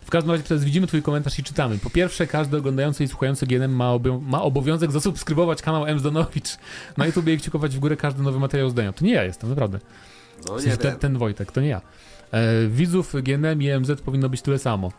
[0.00, 1.78] W każdym razie teraz widzimy twój komentarz i czytamy.
[1.78, 5.98] Po pierwsze, każdy oglądający i słuchający GNM ma, ma obowiązek zasubskrybować kanał M.
[5.98, 6.56] Zdanowicz
[6.96, 8.92] na YouTube i kciukować w górę każdy nowy materiał zdania.
[8.92, 9.78] To nie ja jestem, naprawdę.
[10.48, 11.00] No W nie sensie ten, wiem.
[11.00, 11.80] ten Wojtek, to nie ja.
[12.32, 14.92] E, widzów GNM i MZ powinno być tyle samo.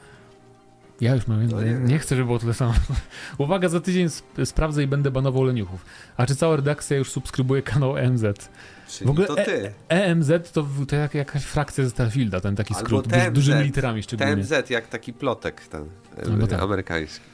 [1.02, 2.00] Ja już mam, No nie, nie.
[2.00, 2.74] chcę, żeby było tyle samo.
[3.38, 5.86] Uwaga, za tydzień sp- sprawdzę i będę banował leniuchów.
[6.18, 8.24] A czy cała redakcja już subskrybuje kanał EMZ?
[8.90, 9.72] Czyli W ogóle to ty.
[9.90, 13.30] EMZ to, to jak, jakaś frakcja ze Starfielda, ten taki Albo skrót, TMZ.
[13.30, 14.36] z dużymi literami szczególnie.
[14.36, 15.82] TMZ jak taki plotek ten
[16.18, 16.62] e, No tak.
[16.62, 17.26] amerykański.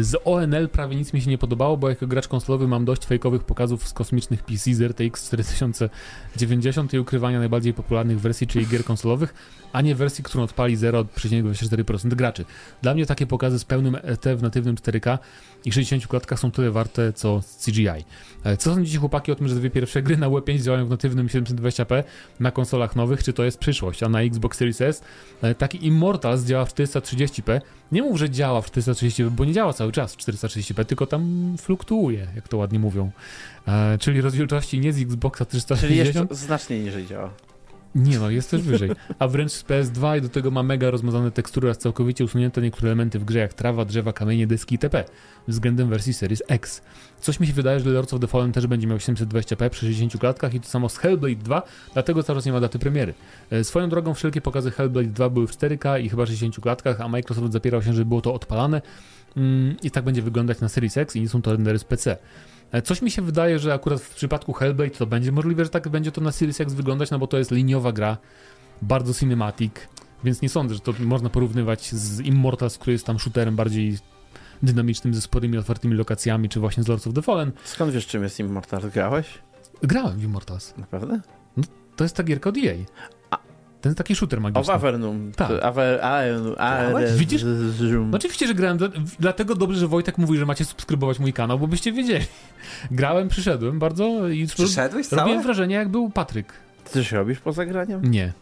[0.00, 3.44] Z ONL prawie nic mi się nie podobało, bo jako gracz konsolowy mam dość fejkowych
[3.44, 9.34] pokazów z kosmicznych PC z RTX 4090 i ukrywania najbardziej popularnych wersji, czyli gier konsolowych,
[9.72, 12.44] a nie wersji, którą odpali 0,24% graczy.
[12.82, 15.18] Dla mnie takie pokazy z pełnym ET w natywnym 4K
[15.64, 17.88] i 60 klatkach są tyle warte, co CGI.
[18.44, 21.26] E, Co sądzicie chłopaki o tym, że dwie pierwsze gry na W5 działają w natywnym
[21.26, 22.04] 720p
[22.40, 25.02] na konsolach nowych, czy to jest przyszłość, a na Xbox Series S
[25.42, 27.60] e, taki Immortals działa w 430p,
[27.92, 31.54] nie mów, że działa w 430p, bo nie działa cały czas w 430p, tylko tam
[31.58, 33.10] fluktuuje, jak to ładnie mówią.
[33.68, 37.30] E, czyli rozdzielczości nie z Xboxa Czyli 360, jeszcze znacznie niżej działa.
[37.98, 38.90] Nie no, jest też wyżej.
[39.18, 42.88] A wręcz z PS2 i do tego ma mega rozmazane tekstury oraz całkowicie usunięte niektóre
[42.88, 45.04] elementy w grze, jak trawa, drzewa, kamienie, deski itp.
[45.48, 46.82] względem wersji Series X.
[47.20, 50.18] Coś mi się wydaje, że Lords of the Fallen też będzie miał 720p przy 60
[50.18, 53.14] klatkach i to samo z Hellblade 2, dlatego cały czas nie ma daty premiery.
[53.50, 57.08] E, Swoją drogą wszelkie pokazy Hellblade 2 były w 4K i chyba 60 klatkach, a
[57.08, 58.82] Microsoft zapierał się, że było to odpalane
[59.36, 62.16] mm, i tak będzie wyglądać na Series X i nie są to rendery z PC.
[62.72, 65.88] E, Coś mi się wydaje, że akurat w przypadku Hellblade to będzie możliwe, że tak
[65.88, 68.16] będzie to na Series X wyglądać, no bo to jest liniowa gra,
[68.82, 69.72] bardzo cinematic,
[70.24, 73.98] więc nie sądzę, że to można porównywać z Immortals, który jest tam shooterem bardziej
[74.62, 77.52] dynamicznym, ze sporymi, otwartymi lokacjami, czy właśnie z Lords of the Fallen.
[77.64, 78.90] Skąd wiesz, czym jest Immortal?
[78.94, 79.26] Grałeś?
[79.82, 80.74] Grałem w Immortals.
[80.78, 81.20] Naprawdę?
[81.96, 82.74] To jest ta gierka od EA.
[83.80, 84.72] Ten taki shooter O magiczny.
[84.74, 85.32] Avernum.
[85.36, 85.50] Tak.
[87.16, 87.44] Widzisz?
[88.10, 88.88] No oczywiście, że grałem, dla-
[89.20, 92.26] dlatego dobrze, że Wojtek mówi, że macie subskrybować mój kanał, bo byście wiedzieli.
[92.90, 95.42] Grałem, przyszedłem bardzo i Przyszedłeś robiłem całe?
[95.42, 96.52] wrażenie, jak był Patryk.
[96.84, 98.10] Ty coś robisz poza graniem?
[98.10, 98.32] Nie.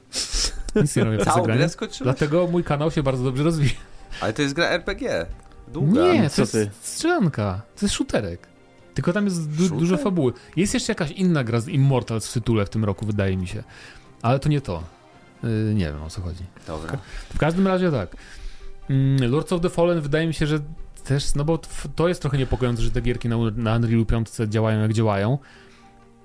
[0.77, 1.69] Nic nie robię poza graniem.
[2.01, 3.73] Dlatego mój kanał się bardzo dobrze rozwija.
[4.21, 5.27] Ale to jest gra RPG.
[5.73, 6.13] Długa.
[6.13, 6.71] Nie, Co to jest ty?
[6.83, 7.61] strzelanka.
[7.81, 8.47] To jest shooterek.
[8.95, 9.79] Tylko tam jest du- Shooter?
[9.79, 10.33] dużo fabuły.
[10.57, 13.63] Jest jeszcze jakaś inna gra z Immortals w tytule w tym roku, wydaje mi się.
[14.23, 14.83] Ale to nie to.
[15.69, 16.45] Yy, nie wiem o co chodzi.
[16.67, 16.99] Dobra.
[17.35, 18.17] W każdym razie tak.
[18.91, 20.59] Mm, Lords of the Fallen wydaje mi się, że
[21.05, 21.59] też, no bo
[21.97, 25.39] to jest trochę niepokojące, że te gierki na, na Unrealu 5 działają jak działają.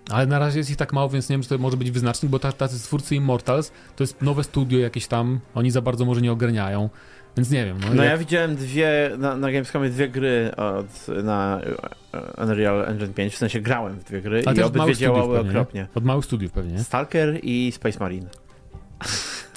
[0.10, 2.32] Ale na razie jest ich tak mało, więc nie wiem, czy to może być wyznacznik,
[2.32, 6.22] bo ta- tacy twórcy Immortals to jest nowe studio jakieś tam, oni za bardzo może
[6.22, 6.90] nie ogarniają,
[7.38, 7.78] więc nie wiem.
[7.82, 11.62] No, No jak- ja widziałem dwie, na, na Gamescomie dwie gry od, na
[12.14, 15.44] e, Unreal Engine 5, w sensie grałem w dwie gry Ale i obydwie działały pewnie,
[15.54, 15.60] nie?
[15.60, 15.88] okropnie.
[15.96, 16.74] Od małych studiów pewnie.
[16.74, 16.84] nie?
[16.84, 18.30] Stalker i Space Marine.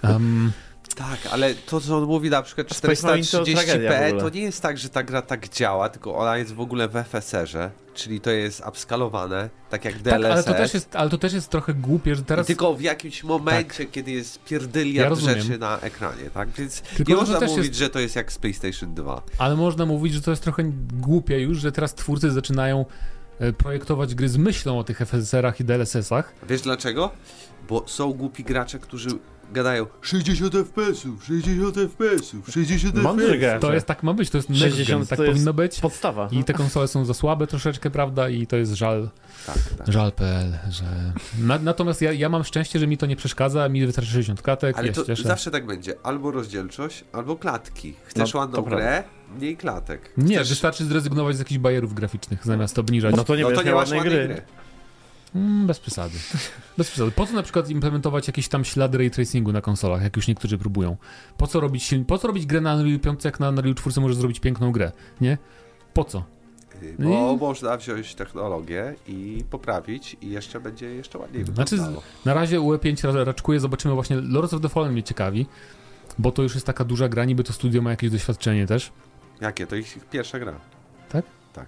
[0.03, 0.53] Um,
[0.95, 4.23] Tak, ale to, co on mówi na przykład Space Marine to tragedia w 430p, ogóle.
[4.23, 6.93] to nie jest tak, że ta gra tak działa, tylko ona jest w ogóle w
[6.93, 10.31] FSR-ze, czyli to jest upskalowane, tak jak tak, DLSS.
[10.31, 12.47] ale to, też jest, ale to też jest trochę głupie, że teraz...
[12.47, 16.49] I tylko w jakimś momencie, kiedy jest pierdyliard Ja rzeczy na ekranie, tak?
[16.49, 19.23] Więc Tylko, nie można też mówić, jest- że to jest jak z PlayStation 2.
[19.39, 22.85] Ale można mówić, że to jest trochę głupie już, że teraz twórcy zaczynają
[23.39, 26.33] e, projektować gry z myślą o tych FSR-ach i DLSS-ach.
[26.49, 27.11] Wiesz dlaczego?
[27.69, 29.11] Bo są głupi gracze, którzy
[29.53, 33.41] gadają 60 FPS-ów, 60 FPS-ów, 60 Mądrzy FPS-ów.
[33.41, 33.61] gracze.
[33.61, 35.81] To jest tak ma być, to jest next 60 gen, tak to jest powinno być.
[35.81, 36.29] Podstawa.
[36.33, 38.29] I te konsole są za słabe troszeczkę, prawda?
[38.29, 39.11] I to jest żal,
[39.47, 39.93] Tak, tak.
[39.93, 40.85] żal.pl, że...
[41.39, 44.79] Na, natomiast ja, ja mam szczęście, że mi to nie przeszkadza, mi wystarczy 60 klatek,
[44.79, 45.29] Ale ja to się cieszę.
[45.29, 45.95] zawsze tak będzie.
[46.03, 47.95] Albo rozdzielczość, albo klatki.
[48.05, 48.85] Chcesz No, ładną to prawda.
[48.87, 49.05] grę,
[49.39, 50.11] mniej klatek.
[50.17, 50.49] Nie, Chcesz...
[50.49, 53.17] wystarczy zrezygnować z jakichś bajerów graficznych, zamiast obniżać.
[53.17, 54.35] No to nie no to nie masz ładnej ładnej gry.
[54.35, 54.43] gry.
[55.35, 56.19] Mm, bez przesady.
[56.79, 57.11] Bez przesady.
[57.11, 60.59] Po co na przykład implementować jakieś tam ślady ray tracingu na konsolach, jak już niektórzy
[60.59, 60.97] próbują?
[61.37, 64.01] Po co robić, siln- po co robić grę na Unreal 5, jak na Unreal 4
[64.01, 64.93] możesz zrobić piękną grę?
[65.21, 65.39] Nie?
[65.95, 66.23] Po co?
[66.99, 72.03] Bo i- można wziąć technologię i poprawić i jeszcze będzie jeszcze ładniej Znaczy, wyglądało.
[72.25, 74.17] Na razie UE5 ra- raczkuje, zobaczymy właśnie.
[74.21, 75.47] Lords of the Fallen mnie ciekawi,
[76.19, 78.93] bo to już jest taka duża gra, niby to studio ma jakieś doświadczenie też.
[79.41, 79.67] Jakie?
[79.67, 80.53] To ich pierwsza gra.
[81.09, 81.25] Tak?
[81.53, 81.67] Tak.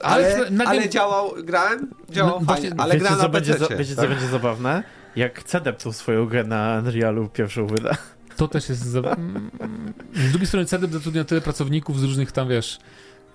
[0.00, 3.22] Ale Ale, na ale game- działał, grałem, działał No, fajnie, właśnie, ale gra wiecie, na
[3.22, 4.82] co będzie, za, wiecie, co będzie zabawne?
[5.16, 7.96] Jak CDEP tą swoją grę na Unrealu pierwszą wyda.
[8.36, 8.82] To też jest.
[8.86, 8.98] Za...
[9.00, 9.50] Mm,
[10.14, 12.78] Z drugiej strony CDEP zatrudnia tyle pracowników z różnych tam wiesz.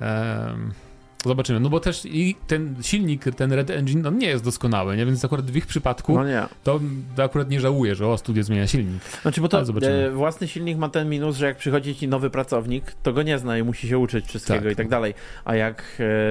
[0.02, 0.72] em,
[1.26, 1.60] Zobaczymy.
[1.60, 5.06] No bo też i ten silnik, ten Red Engine, on nie jest doskonały, nie?
[5.06, 6.44] Więc akurat w ich przypadku No nie.
[6.64, 6.80] to,
[7.16, 9.02] to akurat nie żałuję, że o, studio zmienia silnik.
[9.22, 12.84] Znaczy, bo to e, własny silnik ma ten minus, że jak przychodzi ci nowy pracownik,
[13.04, 14.72] to go nie zna i musi się uczyć wszystkiego Tak.
[14.74, 15.14] i tak dalej.
[15.46, 15.84] A jak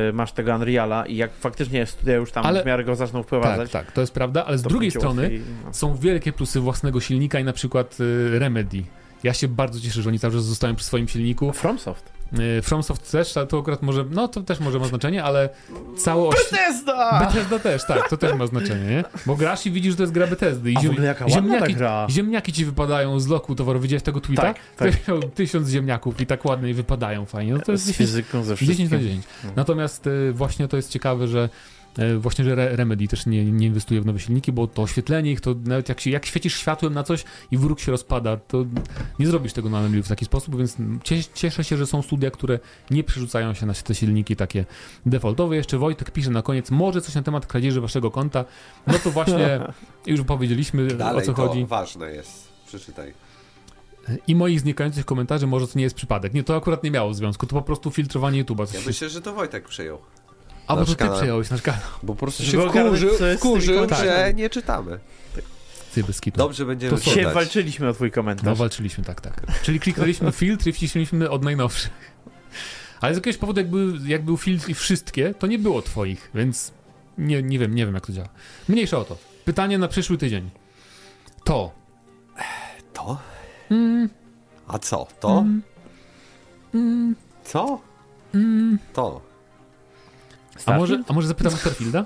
[0.08, 3.18] e, masz tego Unreala i jak faktycznie studia już tam Ale- w miarę go zaczną
[3.20, 5.74] Tak, wprowadzać, tak, to jest prawda, ale z drugiej strony łatwiej, no.
[5.74, 8.82] są wielkie plusy własnego silnika i na przykład y, Remedy
[9.22, 11.52] Ja się bardzo cieszę, że oni cały czas zostają przy swoim silniku.
[11.52, 12.12] FromSoft.
[12.32, 15.48] Yy, FromSoft też, ale to akurat może, no to też może ma znaczenie, ale
[15.98, 16.38] całość...
[16.50, 17.20] Bethesda!
[17.26, 19.04] Bethesda też, tak, to też ma znaczenie, nie?
[19.26, 20.72] Bo grasz i widzisz, że to jest gra Bethesdy.
[20.72, 22.06] I A w ziem- ogóle jaka ziemniaki, gra.
[22.10, 23.80] ziemniaki ci wypadają z loku towaru.
[23.80, 24.42] Widziałeś tego tweeta?
[24.42, 24.90] Tak, tak.
[25.34, 27.52] Tysiąc ziemniaków i tak ładnie wypadają fajnie.
[27.52, 29.00] No to jest Z 10, fizyką, ze 10 na wszystkim.
[29.08, 29.24] 10.
[29.44, 29.50] No.
[29.56, 31.48] Natomiast y, właśnie to jest ciekawe, że
[32.18, 35.40] właśnie, że Re- Remedy też nie, nie inwestuje w nowe silniki, bo to oświetlenie ich,
[35.40, 38.64] to nawet jak, się, jak świecisz światłem na coś i wróg się rozpada, to
[39.18, 42.30] nie zrobisz tego na Unreal w taki sposób, więc cie- cieszę się, że są studia,
[42.30, 42.58] które
[42.90, 44.64] nie przerzucają się na te silniki takie
[45.06, 45.56] defaultowe.
[45.56, 48.44] Jeszcze Wojtek pisze na koniec, może coś na temat kradzieży waszego konta.
[48.86, 49.60] No to właśnie
[50.06, 51.64] już powiedzieliśmy Dalej o co to chodzi.
[51.66, 52.48] ważne jest.
[52.66, 53.14] Przeczytaj.
[54.26, 56.34] I moich znikających komentarzy może to nie jest przypadek.
[56.34, 58.74] Nie, to akurat nie miało związku, to po prostu filtrowanie YouTube'a.
[58.74, 59.98] Ja myślę, że to Wojtek przyjął.
[60.70, 61.80] A bo to ty przejąłeś nasz kanał.
[62.02, 64.98] Bo po prostu się wkurzył, wkurzył że nie czytamy.
[65.94, 66.38] Ty bez kitu.
[66.38, 67.34] Dobrze będziemy To czytać.
[67.34, 68.58] walczyliśmy o twój No komentarz.
[68.58, 69.62] walczyliśmy, tak, tak.
[69.62, 71.90] Czyli kliknęliśmy filtr i wcisnęliśmy od najnowszych.
[73.00, 76.30] Ale z jakiegoś powodu, jak był, jak był filtr i wszystkie, to nie było twoich,
[76.34, 76.72] więc
[77.18, 78.28] nie, nie wiem, nie wiem jak to działa.
[78.68, 79.18] Mniejsza o to.
[79.44, 80.50] Pytanie na przyszły tydzień.
[81.44, 81.72] To.
[82.92, 83.18] To?
[83.70, 84.08] Mm,
[84.68, 85.06] A co?
[85.20, 85.38] To?
[85.38, 85.62] mm,
[86.74, 87.14] mm,
[87.44, 87.80] Co?
[88.34, 88.78] mm.
[88.92, 89.20] To.
[90.66, 91.10] A może, Starfield?
[91.10, 92.04] a może zapytam o Starfielda?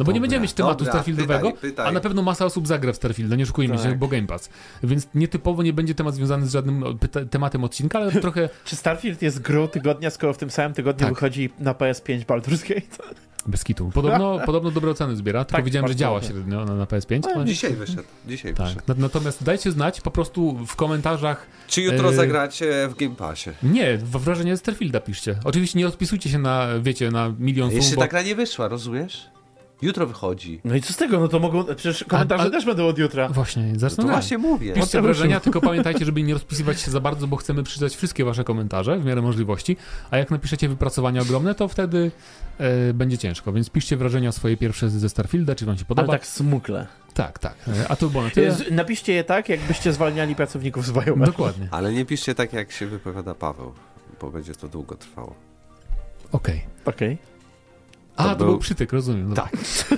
[0.00, 1.88] No bo nie będziemy mieć tematu dobra, Starfieldowego, pytaj, pytaj.
[1.88, 3.98] a na pewno masa osób zagra w Starfielda, nie oszukujmy się, Tak.
[3.98, 4.48] bo Game Pass.
[4.82, 9.22] Więc nietypowo nie będzie temat związany z żadnym pyta- tematem odcinka, ale trochę Czy Starfield
[9.22, 11.14] jest grą tygodnia, skoro w tym samym tygodniu Tak.
[11.14, 13.14] wychodzi na PS5 Baldur's Gate?
[13.46, 13.90] bez kitu.
[13.94, 17.20] Podobno, podobno dobre oceny zbiera, tylko Tak, widziałem, że działa średnio na, na PS5.
[17.34, 18.02] ale- Dzisiaj wyszedł.
[18.28, 18.66] Dzisiaj Tak.
[18.66, 18.82] wyszedł.
[18.88, 21.46] Na- Natomiast dajcie znać po prostu w komentarzach.
[21.68, 22.16] Czy jutro Yy.
[22.16, 23.50] zagracie w Game Passie?
[23.62, 25.36] Nie, wrażenie z Starfielda piszcie.
[25.44, 28.68] Oczywiście nie odpisujcie się na, wiecie, na milion Jeszcze słów, bo ta gra nie wyszła,
[28.68, 29.26] rozumiesz?
[29.82, 30.60] Jutro wychodzi.
[30.64, 31.20] No i co z tego?
[31.20, 31.64] No to mogą.
[31.64, 33.28] Przecież komentarze A- a- też będą od jutra.
[33.28, 34.16] Właśnie, No to zastanawiam.
[34.16, 34.72] właśnie mówię.
[34.72, 38.44] Piszcie wrażenia, tylko pamiętajcie, żeby nie rozpisywać się za bardzo, bo chcemy przeczytać wszystkie wasze
[38.44, 39.76] komentarze w miarę możliwości,
[40.10, 42.10] a jak napiszecie wypracowania ogromne, to wtedy
[42.58, 46.12] e, będzie ciężko, więc piszcie wrażenia swoje pierwsze ze Starfielda, czy wam się Ale podoba.
[46.12, 46.86] tak smukle.
[47.14, 47.54] tak, tak.
[47.68, 48.56] E, A to było na tyle.
[48.70, 51.26] Napiszcie je tak, jakbyście zwalniali pracowników z BioWare.
[51.26, 51.68] Dokładnie.
[51.70, 53.72] Ale nie piszcie tak, jak się wypowiada Paweł,
[54.20, 55.34] bo będzie to długo trwało.
[56.32, 56.60] Okej.
[56.84, 57.18] Okej.
[57.24, 57.29] A,
[58.16, 59.28] to, był- był przytyk, rozumiem.
[59.28, 59.42] Dobra.
[59.44, 59.52] Tak.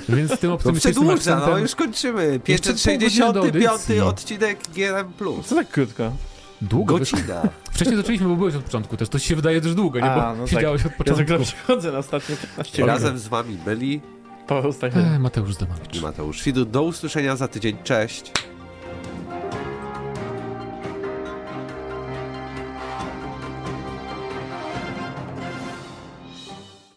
[0.16, 1.58] Więc tym To optymistycznym no akcentem...
[1.60, 2.40] już kończymy.
[2.48, 4.00] Jeszcze pół godziny do 565 audycji.
[4.00, 5.12] odcinek GM+.
[5.44, 6.12] Co tak krótko?
[6.62, 6.98] Długo.
[6.98, 7.42] Godzina.
[7.72, 9.08] Wcześniej zaczęliśmy, bo byłeś od początku też.
[9.08, 10.10] To się wydaje też długo, nie?
[10.10, 10.54] A, Bo no tak.
[10.54, 11.16] siedziałeś od Ja początku.
[11.26, 12.88] zwykle przychodzę na ostatnie 15 minut.
[12.94, 14.00] Razem z wami byli
[14.46, 15.14] Paweł Stachelski.
[15.14, 16.02] E, Mateusz Zdemowicz.
[16.02, 16.70] Mateusz Widut.
[16.70, 17.76] Do usłyszenia za tydzień.
[17.84, 18.32] Cześć.